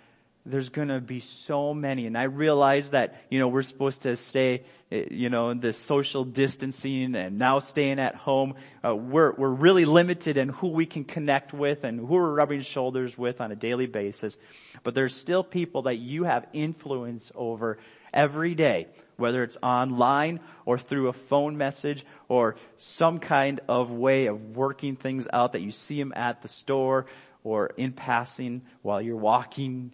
there's 0.45 0.69
to 0.69 0.99
be 0.99 1.19
so 1.19 1.73
many. 1.73 2.07
And 2.07 2.17
I 2.17 2.23
realize 2.23 2.89
that, 2.89 3.21
you 3.29 3.39
know, 3.39 3.47
we're 3.47 3.61
supposed 3.61 4.01
to 4.03 4.15
stay, 4.15 4.63
eh, 4.91 5.05
you 5.11 5.29
know, 5.29 5.49
in 5.49 5.59
this 5.59 5.77
social 5.77 6.25
distancing 6.25 7.15
and 7.15 7.37
now 7.37 7.59
staying 7.59 7.99
at 7.99 8.15
home. 8.15 8.55
Uh, 8.83 8.95
we're, 8.95 9.33
we're 9.33 9.49
really 9.49 9.85
limited 9.85 10.37
in 10.37 10.49
who 10.49 10.69
we 10.69 10.87
can 10.87 11.03
connect 11.03 11.53
with 11.53 11.83
and 11.83 11.99
who 11.99 12.15
we're 12.15 12.33
rubbing 12.33 12.61
shoulders 12.61 13.15
with 13.15 13.39
on 13.39 13.51
a 13.51 13.55
daily 13.55 13.85
basis. 13.85 14.35
But 14.83 14.95
there's 14.95 15.15
still 15.15 15.43
people 15.43 15.83
that 15.83 15.97
you 15.97 16.23
have 16.23 16.47
influence 16.53 17.31
over 17.35 17.77
every 18.11 18.55
day, 18.55 18.87
whether 19.17 19.43
it's 19.43 19.57
online 19.61 20.39
or 20.65 20.79
through 20.79 21.09
a 21.09 21.13
phone 21.13 21.57
message 21.57 22.03
or 22.29 22.55
some 22.77 23.19
kind 23.19 23.59
of 23.67 23.91
way 23.91 24.25
of 24.25 24.55
working 24.55 24.95
things 24.95 25.27
out 25.31 25.53
that 25.53 25.61
you 25.61 25.71
see 25.71 25.99
them 25.99 26.13
at 26.15 26.41
the 26.41 26.47
store 26.47 27.05
or 27.43 27.67
in 27.77 27.91
passing 27.91 28.63
while 28.81 29.01
you're 29.01 29.15
walking 29.15 29.93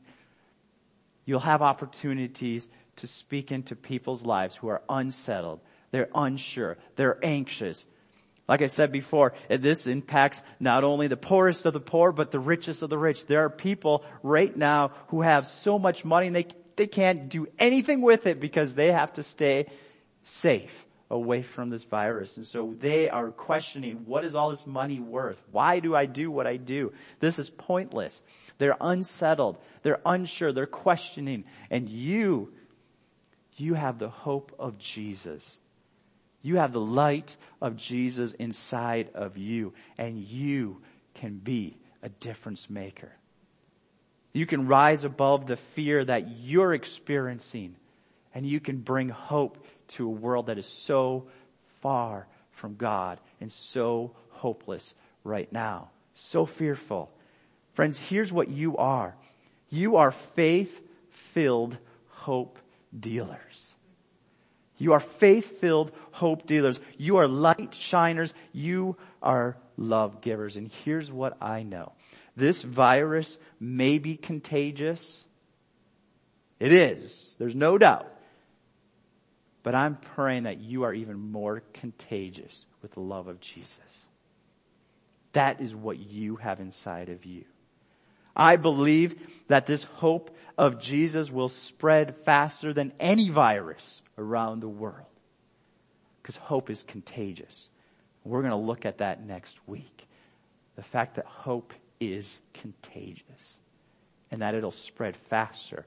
You'll 1.27 1.41
have 1.41 1.61
opportunities 1.61 2.67
to 2.95 3.05
speak 3.05 3.51
into 3.51 3.75
people's 3.75 4.23
lives 4.23 4.55
who 4.55 4.69
are 4.69 4.81
unsettled. 4.89 5.59
They're 5.91 6.09
unsure. 6.15 6.77
They're 6.95 7.23
anxious. 7.23 7.85
Like 8.47 8.61
I 8.61 8.67
said 8.67 8.93
before, 8.93 9.33
eh, 9.49 9.57
this 9.57 9.87
impacts 9.87 10.41
not 10.59 10.85
only 10.85 11.07
the 11.07 11.17
poorest 11.17 11.65
of 11.65 11.73
the 11.73 11.81
poor, 11.81 12.13
but 12.13 12.31
the 12.31 12.39
richest 12.39 12.81
of 12.81 12.89
the 12.89 12.97
rich. 12.97 13.25
There 13.25 13.43
are 13.43 13.49
people 13.49 14.05
right 14.23 14.55
now 14.55 14.93
who 15.09 15.21
have 15.21 15.45
so 15.45 15.77
much 15.77 16.05
money 16.05 16.27
and 16.27 16.35
they, 16.35 16.47
they 16.77 16.87
can't 16.87 17.27
do 17.27 17.47
anything 17.59 18.01
with 18.01 18.25
it 18.25 18.39
because 18.39 18.73
they 18.73 18.93
have 18.93 19.11
to 19.13 19.23
stay 19.23 19.67
safe 20.23 20.71
away 21.09 21.41
from 21.41 21.69
this 21.69 21.83
virus. 21.83 22.37
And 22.37 22.45
so 22.45 22.73
they 22.79 23.09
are 23.09 23.31
questioning, 23.31 24.03
what 24.05 24.23
is 24.23 24.33
all 24.33 24.49
this 24.49 24.65
money 24.65 24.99
worth? 24.99 25.41
Why 25.51 25.79
do 25.79 25.93
I 25.93 26.05
do 26.05 26.31
what 26.31 26.47
I 26.47 26.55
do? 26.55 26.93
This 27.19 27.39
is 27.39 27.49
pointless. 27.49 28.21
They're 28.57 28.77
unsettled. 28.79 29.57
They're 29.83 30.01
unsure. 30.05 30.51
They're 30.51 30.65
questioning. 30.65 31.45
And 31.69 31.89
you, 31.89 32.53
you 33.55 33.73
have 33.73 33.99
the 33.99 34.09
hope 34.09 34.53
of 34.59 34.77
Jesus. 34.77 35.57
You 36.41 36.57
have 36.57 36.71
the 36.71 36.79
light 36.79 37.35
of 37.61 37.75
Jesus 37.75 38.33
inside 38.33 39.09
of 39.13 39.37
you 39.37 39.73
and 39.97 40.17
you 40.17 40.81
can 41.15 41.37
be 41.37 41.77
a 42.01 42.09
difference 42.09 42.69
maker. 42.69 43.11
You 44.33 44.45
can 44.45 44.67
rise 44.67 45.03
above 45.03 45.47
the 45.47 45.57
fear 45.57 46.05
that 46.05 46.29
you're 46.29 46.73
experiencing 46.73 47.75
and 48.33 48.45
you 48.45 48.59
can 48.59 48.77
bring 48.77 49.09
hope 49.09 49.65
to 49.89 50.05
a 50.05 50.11
world 50.11 50.47
that 50.47 50.59
is 50.59 50.67
so 50.67 51.27
far 51.81 52.27
from 52.51 52.75
God 52.75 53.19
and 53.41 53.51
so 53.51 54.11
hopeless 54.29 54.93
right 55.23 55.51
now. 55.51 55.89
So 56.13 56.45
fearful. 56.45 57.11
Friends, 57.77 57.99
here's 57.99 58.33
what 58.33 58.47
you 58.47 58.75
are. 58.77 59.13
You 59.69 59.97
are 59.97 60.09
faith 60.09 60.81
filled 61.35 61.77
hope 62.07 62.57
dealers. 62.99 63.71
You 64.79 64.93
are 64.93 64.99
faith 64.99 65.59
filled 65.61 65.91
hope 66.09 66.47
dealers. 66.47 66.79
You 66.97 67.17
are 67.17 67.27
light 67.27 67.75
shiners. 67.75 68.33
You 68.51 68.97
are 69.21 69.57
love 69.77 70.21
givers. 70.21 70.55
And 70.55 70.71
here's 70.85 71.11
what 71.11 71.37
I 71.39 71.61
know. 71.61 71.91
This 72.35 72.63
virus 72.63 73.37
may 73.59 73.99
be 73.99 74.17
contagious. 74.17 75.23
It 76.59 76.73
is. 76.73 77.35
There's 77.37 77.53
no 77.53 77.77
doubt. 77.77 78.11
But 79.61 79.75
I'm 79.75 79.97
praying 80.15 80.45
that 80.45 80.59
you 80.59 80.81
are 80.81 80.95
even 80.95 81.19
more 81.19 81.61
contagious 81.73 82.65
with 82.81 82.93
the 82.93 83.01
love 83.01 83.27
of 83.27 83.39
Jesus. 83.39 84.07
That 85.33 85.61
is 85.61 85.75
what 85.75 85.99
you 85.99 86.37
have 86.37 86.59
inside 86.59 87.09
of 87.09 87.23
you. 87.23 87.45
I 88.37 88.55
believe 88.55 89.19
that 89.47 89.65
this 89.65 89.83
hope 89.83 90.29
of 90.57 90.79
Jesus 90.79 91.31
will 91.31 91.49
spread 91.49 92.15
faster 92.23 92.71
than 92.71 92.93
any 92.99 93.29
virus 93.29 94.01
around 94.17 94.59
the 94.59 94.69
world. 94.69 95.05
Because 96.21 96.35
hope 96.35 96.69
is 96.69 96.83
contagious. 96.83 97.67
We're 98.23 98.41
going 98.41 98.51
to 98.51 98.57
look 98.57 98.85
at 98.85 98.99
that 98.99 99.25
next 99.25 99.57
week. 99.65 100.07
The 100.75 100.83
fact 100.83 101.15
that 101.15 101.25
hope 101.25 101.73
is 101.99 102.39
contagious 102.53 103.57
and 104.29 104.41
that 104.41 104.53
it'll 104.53 104.71
spread 104.71 105.17
faster 105.29 105.85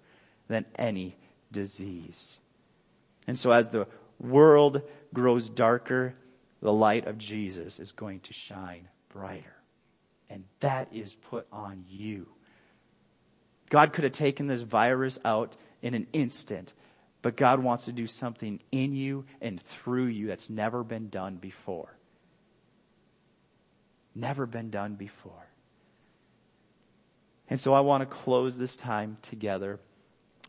than 0.49 0.65
any 0.75 1.17
disease. 1.53 2.39
And 3.27 3.39
so 3.39 3.53
as 3.53 3.69
the 3.69 3.87
world 4.19 4.83
grows 5.15 5.49
darker, 5.49 6.15
the 6.61 6.73
light 6.73 7.07
of 7.07 7.19
Jesus 7.19 7.79
is 7.79 7.93
going 7.93 8.21
to 8.21 8.33
shine 8.33 8.89
brighter. 9.11 9.55
And 10.29 10.45
that 10.61 10.89
is 10.93 11.15
put 11.15 11.47
on 11.53 11.85
you. 11.89 12.27
God 13.71 13.93
could 13.93 14.05
have 14.05 14.13
taken 14.13 14.49
this 14.49 14.61
virus 14.61 15.19
out 15.25 15.57
in 15.81 15.95
an 15.95 16.09
instant, 16.13 16.75
but 17.23 17.37
God 17.37 17.63
wants 17.63 17.87
to 17.87 17.93
do 17.93 18.07
something 18.07 18.61
in 18.71 18.95
you 18.95 19.25
and 19.41 19.63
through 19.63 20.07
you 20.07 20.27
that's 20.27 20.51
never 20.51 20.85
been 20.85 21.09
done 21.09 21.37
before. 21.37 21.97
Never 24.15 24.45
been 24.45 24.71
done 24.71 24.97
before. 24.97 25.47
And 27.49 27.61
so 27.61 27.73
I 27.73 27.81
want 27.81 28.03
to 28.03 28.07
close 28.07 28.59
this 28.59 28.77
time 28.77 29.17
together 29.23 29.79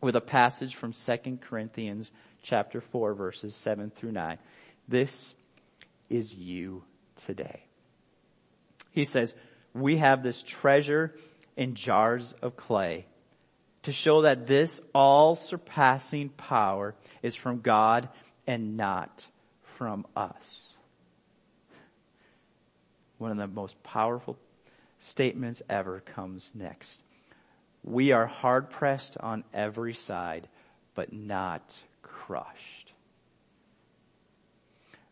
with 0.00 0.16
a 0.16 0.20
passage 0.20 0.74
from 0.74 0.92
2 0.92 1.38
Corinthians 1.40 2.10
chapter 2.42 2.80
4 2.80 3.14
verses 3.14 3.54
7 3.54 3.90
through 3.90 4.12
9. 4.12 4.38
This 4.88 5.34
is 6.10 6.34
you 6.34 6.82
today. 7.16 7.64
He 8.90 9.04
says, 9.04 9.32
we 9.74 9.98
have 9.98 10.22
this 10.22 10.42
treasure 10.42 11.14
in 11.56 11.74
jars 11.74 12.34
of 12.42 12.56
clay 12.56 13.06
to 13.82 13.92
show 13.92 14.22
that 14.22 14.46
this 14.46 14.80
all 14.94 15.34
surpassing 15.34 16.28
power 16.30 16.94
is 17.22 17.34
from 17.34 17.60
God 17.60 18.08
and 18.46 18.76
not 18.76 19.26
from 19.76 20.06
us. 20.16 20.74
One 23.18 23.30
of 23.30 23.36
the 23.36 23.46
most 23.46 23.82
powerful 23.82 24.36
statements 24.98 25.62
ever 25.68 26.00
comes 26.00 26.50
next. 26.54 27.00
We 27.84 28.12
are 28.12 28.26
hard 28.26 28.70
pressed 28.70 29.16
on 29.18 29.44
every 29.52 29.94
side, 29.94 30.48
but 30.94 31.12
not 31.12 31.80
crushed. 32.02 32.92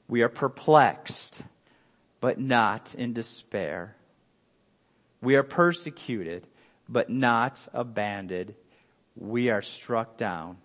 We 0.09 0.23
are 0.23 0.29
perplexed, 0.29 1.41
but 2.21 2.39
not 2.39 2.95
in 2.95 3.13
despair. 3.13 3.97
We 5.23 5.37
are 5.37 5.43
persecuted, 5.43 6.47
but 6.91 7.09
not 7.09 7.67
abandoned. 7.73 8.55
We 9.17 9.51
are 9.51 9.63
struck 9.63 10.17
down, 10.17 10.57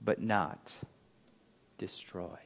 but 0.00 0.20
not 0.20 0.72
destroyed. 1.76 2.38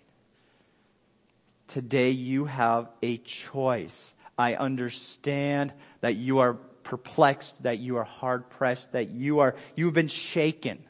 Today 1.69 2.11
you 2.11 2.45
have 2.45 2.89
a 3.03 3.19
choice. 3.19 4.13
I 4.37 4.57
understand 4.57 5.73
that 6.01 6.17
you 6.17 6.41
are 6.41 6.55
perplexed, 6.55 7.63
that 7.63 7.79
you 7.79 7.97
are 7.99 8.05
hard 8.05 8.51
pressed, 8.51 8.93
that 8.93 9.11
you 9.11 9.39
are, 9.39 9.55
you've 9.77 9.95
been 9.95 10.09
shaken. 10.09 10.83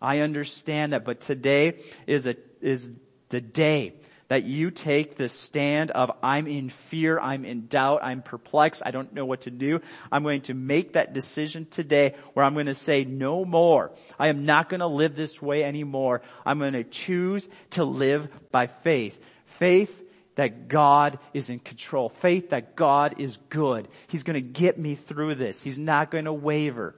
I 0.00 0.18
understand 0.18 0.92
that, 0.92 1.04
but 1.04 1.20
today 1.20 1.80
is 2.06 2.26
a, 2.26 2.36
is 2.60 2.90
the 3.30 3.40
day 3.40 3.94
that 4.32 4.44
you 4.44 4.70
take 4.70 5.16
the 5.16 5.28
stand 5.28 5.90
of 5.90 6.10
I'm 6.22 6.46
in 6.46 6.70
fear, 6.70 7.20
I'm 7.20 7.44
in 7.44 7.66
doubt, 7.66 8.02
I'm 8.02 8.22
perplexed, 8.22 8.82
I 8.82 8.90
don't 8.90 9.12
know 9.12 9.26
what 9.26 9.42
to 9.42 9.50
do. 9.50 9.82
I'm 10.10 10.22
going 10.22 10.40
to 10.42 10.54
make 10.54 10.94
that 10.94 11.12
decision 11.12 11.66
today 11.66 12.14
where 12.32 12.42
I'm 12.42 12.54
going 12.54 12.64
to 12.64 12.74
say 12.74 13.04
no 13.04 13.44
more. 13.44 13.90
I 14.18 14.28
am 14.28 14.46
not 14.46 14.70
going 14.70 14.80
to 14.80 14.86
live 14.86 15.16
this 15.16 15.42
way 15.42 15.62
anymore. 15.62 16.22
I'm 16.46 16.58
going 16.58 16.72
to 16.72 16.82
choose 16.82 17.46
to 17.72 17.84
live 17.84 18.26
by 18.50 18.68
faith. 18.68 19.20
Faith 19.58 19.94
that 20.36 20.66
God 20.66 21.18
is 21.34 21.50
in 21.50 21.58
control. 21.58 22.08
Faith 22.08 22.48
that 22.50 22.74
God 22.74 23.16
is 23.18 23.36
good. 23.50 23.86
He's 24.06 24.22
going 24.22 24.32
to 24.32 24.40
get 24.40 24.78
me 24.78 24.94
through 24.94 25.34
this. 25.34 25.60
He's 25.60 25.78
not 25.78 26.10
going 26.10 26.24
to 26.24 26.32
waver. 26.32 26.94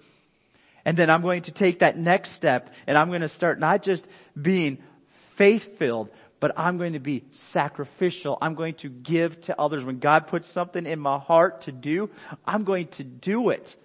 And 0.85 0.97
then 0.97 1.11
I'm 1.11 1.23
going 1.23 1.43
to 1.43 1.51
take 1.51 1.81
that 1.81 1.99
next 1.99 2.31
step 2.31 2.73
and 2.87 2.97
I'm 2.97 3.09
going 3.09 3.23
to 3.23 3.29
start 3.29 3.59
not 3.59 3.83
just 3.83 4.07
being 4.41 4.79
faith 5.35 5.79
filled, 5.79 6.11
but 6.41 6.59
I'm 6.59 6.79
going 6.79 6.93
to 6.93 6.99
be 6.99 7.25
sacrificial. 7.31 8.37
I'm 8.41 8.55
going 8.55 8.75
to 8.75 8.89
give 8.89 9.41
to 9.43 9.59
others. 9.59 9.85
When 9.85 9.99
God 9.99 10.27
puts 10.27 10.49
something 10.49 10.87
in 10.87 10.99
my 10.99 11.19
heart 11.19 11.63
to 11.63 11.73
do, 11.73 12.11
I'm 12.47 12.65
going 12.65 12.89
to 12.89 13.05
do 13.05 13.51
it. 13.51 13.77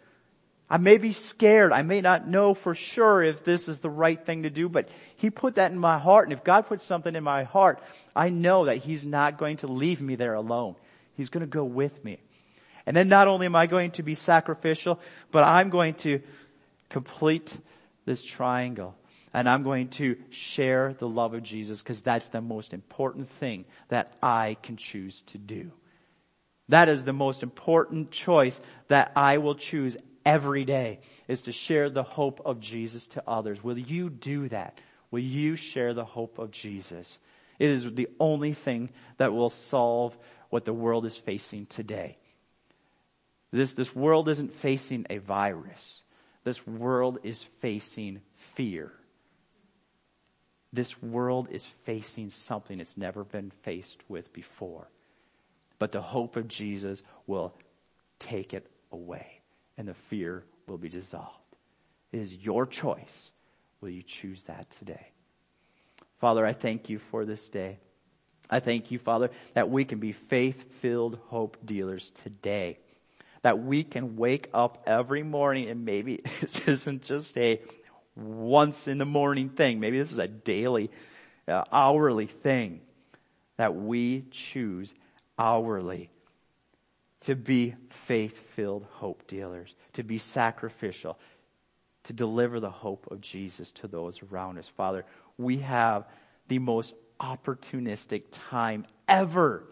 I 0.70 0.78
may 0.78 0.97
be 0.97 1.14
scared. 1.14 1.72
I 1.72 1.82
may 1.82 2.02
not 2.02 2.28
know 2.28 2.54
for 2.54 2.76
sure 2.76 3.24
if 3.24 3.43
this 3.43 3.68
is 3.68 3.80
the 3.80 3.89
right 3.89 4.24
thing 4.24 4.43
to 4.43 4.52
do, 4.52 4.70
but 4.70 4.88
He 5.16 5.32
put 5.32 5.56
that 5.56 5.72
in 5.72 5.80
my 5.80 5.97
heart. 5.97 6.28
And 6.28 6.34
if 6.34 6.43
God 6.43 6.68
puts 6.68 6.84
something 6.84 7.16
in 7.16 7.24
my 7.24 7.43
heart, 7.43 7.82
I 8.16 8.30
know 8.30 8.66
that 8.66 8.78
He's 8.78 9.06
not 9.06 9.38
going 9.38 9.58
to 9.58 9.68
leave 9.68 10.00
me 10.00 10.16
there 10.16 10.36
alone. 10.36 10.76
He's 11.16 11.30
going 11.30 11.41
to 11.41 11.47
go 11.47 11.64
with 11.64 12.04
me. 12.06 12.20
And 12.86 12.95
then 12.95 13.08
not 13.08 13.28
only 13.28 13.45
am 13.45 13.56
I 13.56 13.66
going 13.66 13.91
to 13.91 14.04
be 14.04 14.16
sacrificial, 14.16 15.00
but 15.32 15.43
I'm 15.43 15.70
going 15.70 15.95
to 15.95 16.22
complete 16.89 17.58
this 18.06 18.24
triangle. 18.24 18.95
And 19.34 19.48
I'm 19.48 19.64
going 19.64 19.90
to 19.90 20.16
share 20.32 20.96
the 20.98 21.08
love 21.08 21.34
of 21.34 21.44
Jesus 21.44 21.82
because 21.82 22.02
that's 22.02 22.28
the 22.28 22.42
most 22.42 22.74
important 22.74 23.30
thing 23.30 23.66
that 23.90 24.12
I 24.24 24.58
can 24.64 24.76
choose 24.76 25.22
to 25.28 25.38
do. 25.38 25.72
That 26.70 26.90
is 26.90 27.04
the 27.04 27.14
most 27.14 27.44
important 27.44 28.12
choice 28.12 28.60
that 28.88 29.12
I 29.16 29.38
will 29.38 29.56
choose 29.56 29.98
every 30.26 30.66
day 30.66 31.00
is 31.28 31.44
to 31.44 31.52
share 31.52 31.90
the 31.90 32.04
hope 32.04 32.42
of 32.46 32.60
Jesus 32.60 33.08
to 33.08 33.24
others. 33.28 33.64
Will 33.64 33.78
you 33.78 34.10
do 34.10 34.50
that? 34.50 34.78
Will 35.12 35.20
you 35.20 35.56
share 35.56 35.94
the 35.94 36.06
hope 36.06 36.38
of 36.38 36.52
Jesus? 36.52 37.18
It 37.58 37.70
is 37.70 37.92
the 37.94 38.08
only 38.20 38.54
thing 38.54 38.90
that 39.18 39.34
will 39.34 39.50
solve 39.50 40.18
what 40.50 40.66
the 40.66 40.74
world 40.74 41.06
is 41.06 41.16
facing 41.16 41.66
today. 41.66 42.18
This, 43.52 43.74
this 43.74 43.96
world 43.96 44.30
isn't 44.30 44.54
facing 44.56 45.08
a 45.10 45.18
virus. 45.18 46.04
This 46.44 46.66
world 46.66 47.20
is 47.24 47.44
facing 47.62 48.22
fear. 48.56 48.92
This 50.72 51.01
world 51.01 51.47
is 51.51 51.65
facing 51.84 52.30
something 52.30 52.80
it's 52.80 52.97
never 52.97 53.24
been 53.24 53.51
faced 53.63 53.97
with 54.07 54.32
before. 54.34 54.88
But 55.80 55.91
the 55.91 56.01
hope 56.01 56.36
of 56.36 56.47
Jesus 56.47 57.01
will 57.26 57.53
take 58.20 58.53
it 58.53 58.70
away 58.91 59.41
and 59.78 59.88
the 59.88 59.95
fear 60.09 60.43
will 60.67 60.78
be 60.78 60.89
dissolved. 60.89 61.34
It 62.11 62.20
is 62.20 62.34
your 62.34 62.65
choice. 62.65 63.32
Will 63.82 63.89
you 63.89 64.03
choose 64.03 64.43
that 64.43 64.70
today? 64.72 65.07
Father, 66.20 66.45
I 66.45 66.53
thank 66.53 66.89
you 66.89 66.99
for 67.11 67.26
this 67.26 67.47
day. 67.49 67.80
I 68.49 68.59
thank 68.59 68.91
you, 68.91 68.99
Father, 68.99 69.30
that 69.53 69.70
we 69.70 69.86
can 69.86 69.99
be 69.99 70.11
faith 70.11 70.65
filled 70.82 71.20
hope 71.28 71.57
dealers 71.65 72.11
today. 72.24 72.80
That 73.41 73.59
we 73.63 73.84
can 73.84 74.17
wake 74.17 74.49
up 74.53 74.84
every 74.86 75.24
morning 75.24 75.70
and 75.70 75.86
maybe 75.86 76.22
this 76.41 76.59
isn't 76.67 77.03
just 77.03 77.38
a 77.38 77.61
once 78.20 78.88
in 78.88 78.97
the 78.97 79.05
morning 79.05 79.49
thing. 79.49 79.80
Maybe 79.80 79.99
this 79.99 80.11
is 80.11 80.20
a 80.20 80.28
daily, 80.28 80.91
uh, 81.47 81.63
hourly 81.72 82.28
thing 82.28 82.82
that 83.57 83.76
we 83.76 84.26
choose 84.32 84.93
hourly 85.38 86.09
to 87.22 87.36
be 87.36 87.76
faith 88.07 88.38
filled 88.55 88.86
hope 88.91 89.28
dealers, 89.28 89.76
to 89.93 90.03
be 90.03 90.20
sacrificial, 90.20 91.17
to 92.03 92.13
deliver 92.13 92.59
the 92.59 92.70
hope 92.70 93.07
of 93.11 93.22
Jesus 93.22 93.72
to 93.74 93.88
those 93.88 94.22
around 94.32 94.57
us. 94.57 94.67
Father, 94.67 95.05
we 95.38 95.57
have 95.57 96.05
the 96.47 96.59
most 96.59 96.93
opportunistic 97.20 98.24
time 98.32 98.86
ever 99.07 99.65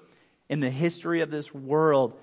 in 0.50 0.60
the 0.60 0.70
history 0.70 1.22
of 1.22 1.32
this 1.32 1.54
world 1.54 2.14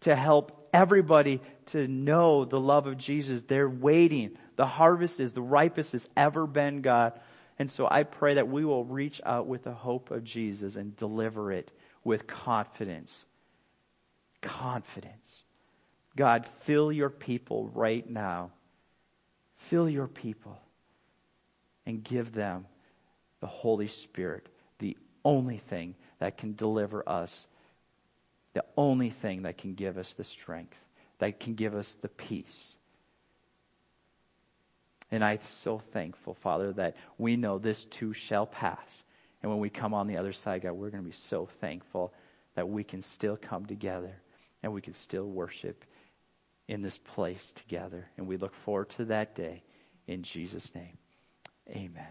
to 0.00 0.16
help 0.16 0.68
everybody 0.72 1.40
to 1.66 1.86
know 1.86 2.44
the 2.44 2.60
love 2.60 2.86
of 2.86 2.98
Jesus. 2.98 3.42
They're 3.42 3.68
waiting. 3.68 4.36
The 4.56 4.66
harvest 4.66 5.20
is 5.20 5.32
the 5.32 5.42
ripest 5.42 5.94
it's 5.94 6.08
ever 6.16 6.46
been, 6.46 6.82
God. 6.82 7.18
And 7.58 7.70
so 7.70 7.88
I 7.90 8.02
pray 8.02 8.34
that 8.34 8.48
we 8.48 8.64
will 8.64 8.84
reach 8.84 9.20
out 9.24 9.46
with 9.46 9.64
the 9.64 9.72
hope 9.72 10.10
of 10.10 10.24
Jesus 10.24 10.76
and 10.76 10.96
deliver 10.96 11.52
it 11.52 11.70
with 12.04 12.26
confidence 12.26 13.24
confidence. 14.42 15.44
God, 16.16 16.46
fill 16.64 16.92
your 16.92 17.08
people 17.08 17.70
right 17.72 18.08
now. 18.08 18.50
Fill 19.70 19.88
your 19.88 20.08
people 20.08 20.60
and 21.86 22.04
give 22.04 22.32
them 22.32 22.66
the 23.40 23.46
Holy 23.46 23.88
Spirit, 23.88 24.48
the 24.78 24.96
only 25.24 25.58
thing 25.58 25.94
that 26.18 26.36
can 26.36 26.54
deliver 26.54 27.08
us, 27.08 27.46
the 28.52 28.64
only 28.76 29.10
thing 29.10 29.42
that 29.42 29.56
can 29.56 29.74
give 29.74 29.96
us 29.96 30.12
the 30.14 30.24
strength, 30.24 30.76
that 31.18 31.40
can 31.40 31.54
give 31.54 31.74
us 31.74 31.96
the 32.02 32.08
peace. 32.08 32.74
And 35.12 35.22
I'm 35.22 35.38
so 35.46 35.78
thankful, 35.92 36.34
Father, 36.34 36.72
that 36.72 36.96
we 37.18 37.36
know 37.36 37.58
this 37.58 37.84
too 37.84 38.14
shall 38.14 38.46
pass. 38.46 39.04
And 39.42 39.50
when 39.50 39.60
we 39.60 39.68
come 39.68 39.92
on 39.92 40.06
the 40.06 40.16
other 40.16 40.32
side, 40.32 40.62
God, 40.62 40.72
we're 40.72 40.90
going 40.90 41.02
to 41.02 41.08
be 41.08 41.14
so 41.14 41.48
thankful 41.60 42.12
that 42.56 42.68
we 42.68 42.82
can 42.82 43.02
still 43.02 43.36
come 43.36 43.66
together 43.66 44.14
and 44.62 44.72
we 44.72 44.80
can 44.80 44.94
still 44.94 45.26
worship 45.26 45.84
in 46.66 46.80
this 46.80 46.96
place 46.96 47.52
together. 47.54 48.08
And 48.16 48.26
we 48.26 48.38
look 48.38 48.54
forward 48.64 48.88
to 48.90 49.04
that 49.06 49.34
day 49.34 49.62
in 50.06 50.22
Jesus' 50.22 50.74
name. 50.74 50.96
Amen. 51.68 52.06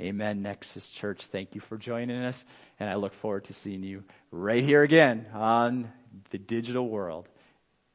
Amen, 0.00 0.42
Nexus 0.42 0.88
Church. 0.88 1.26
Thank 1.26 1.54
you 1.54 1.60
for 1.60 1.76
joining 1.76 2.22
us. 2.22 2.44
And 2.80 2.88
I 2.88 2.94
look 2.94 3.14
forward 3.14 3.44
to 3.44 3.52
seeing 3.52 3.82
you 3.82 4.04
right 4.30 4.62
here 4.64 4.82
again 4.82 5.26
on 5.34 5.90
the 6.30 6.38
digital 6.38 6.88
world 6.88 7.28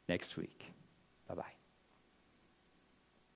next 0.08 0.38
week. 0.38 0.66
Bye 1.28 1.36
bye. 1.36 1.63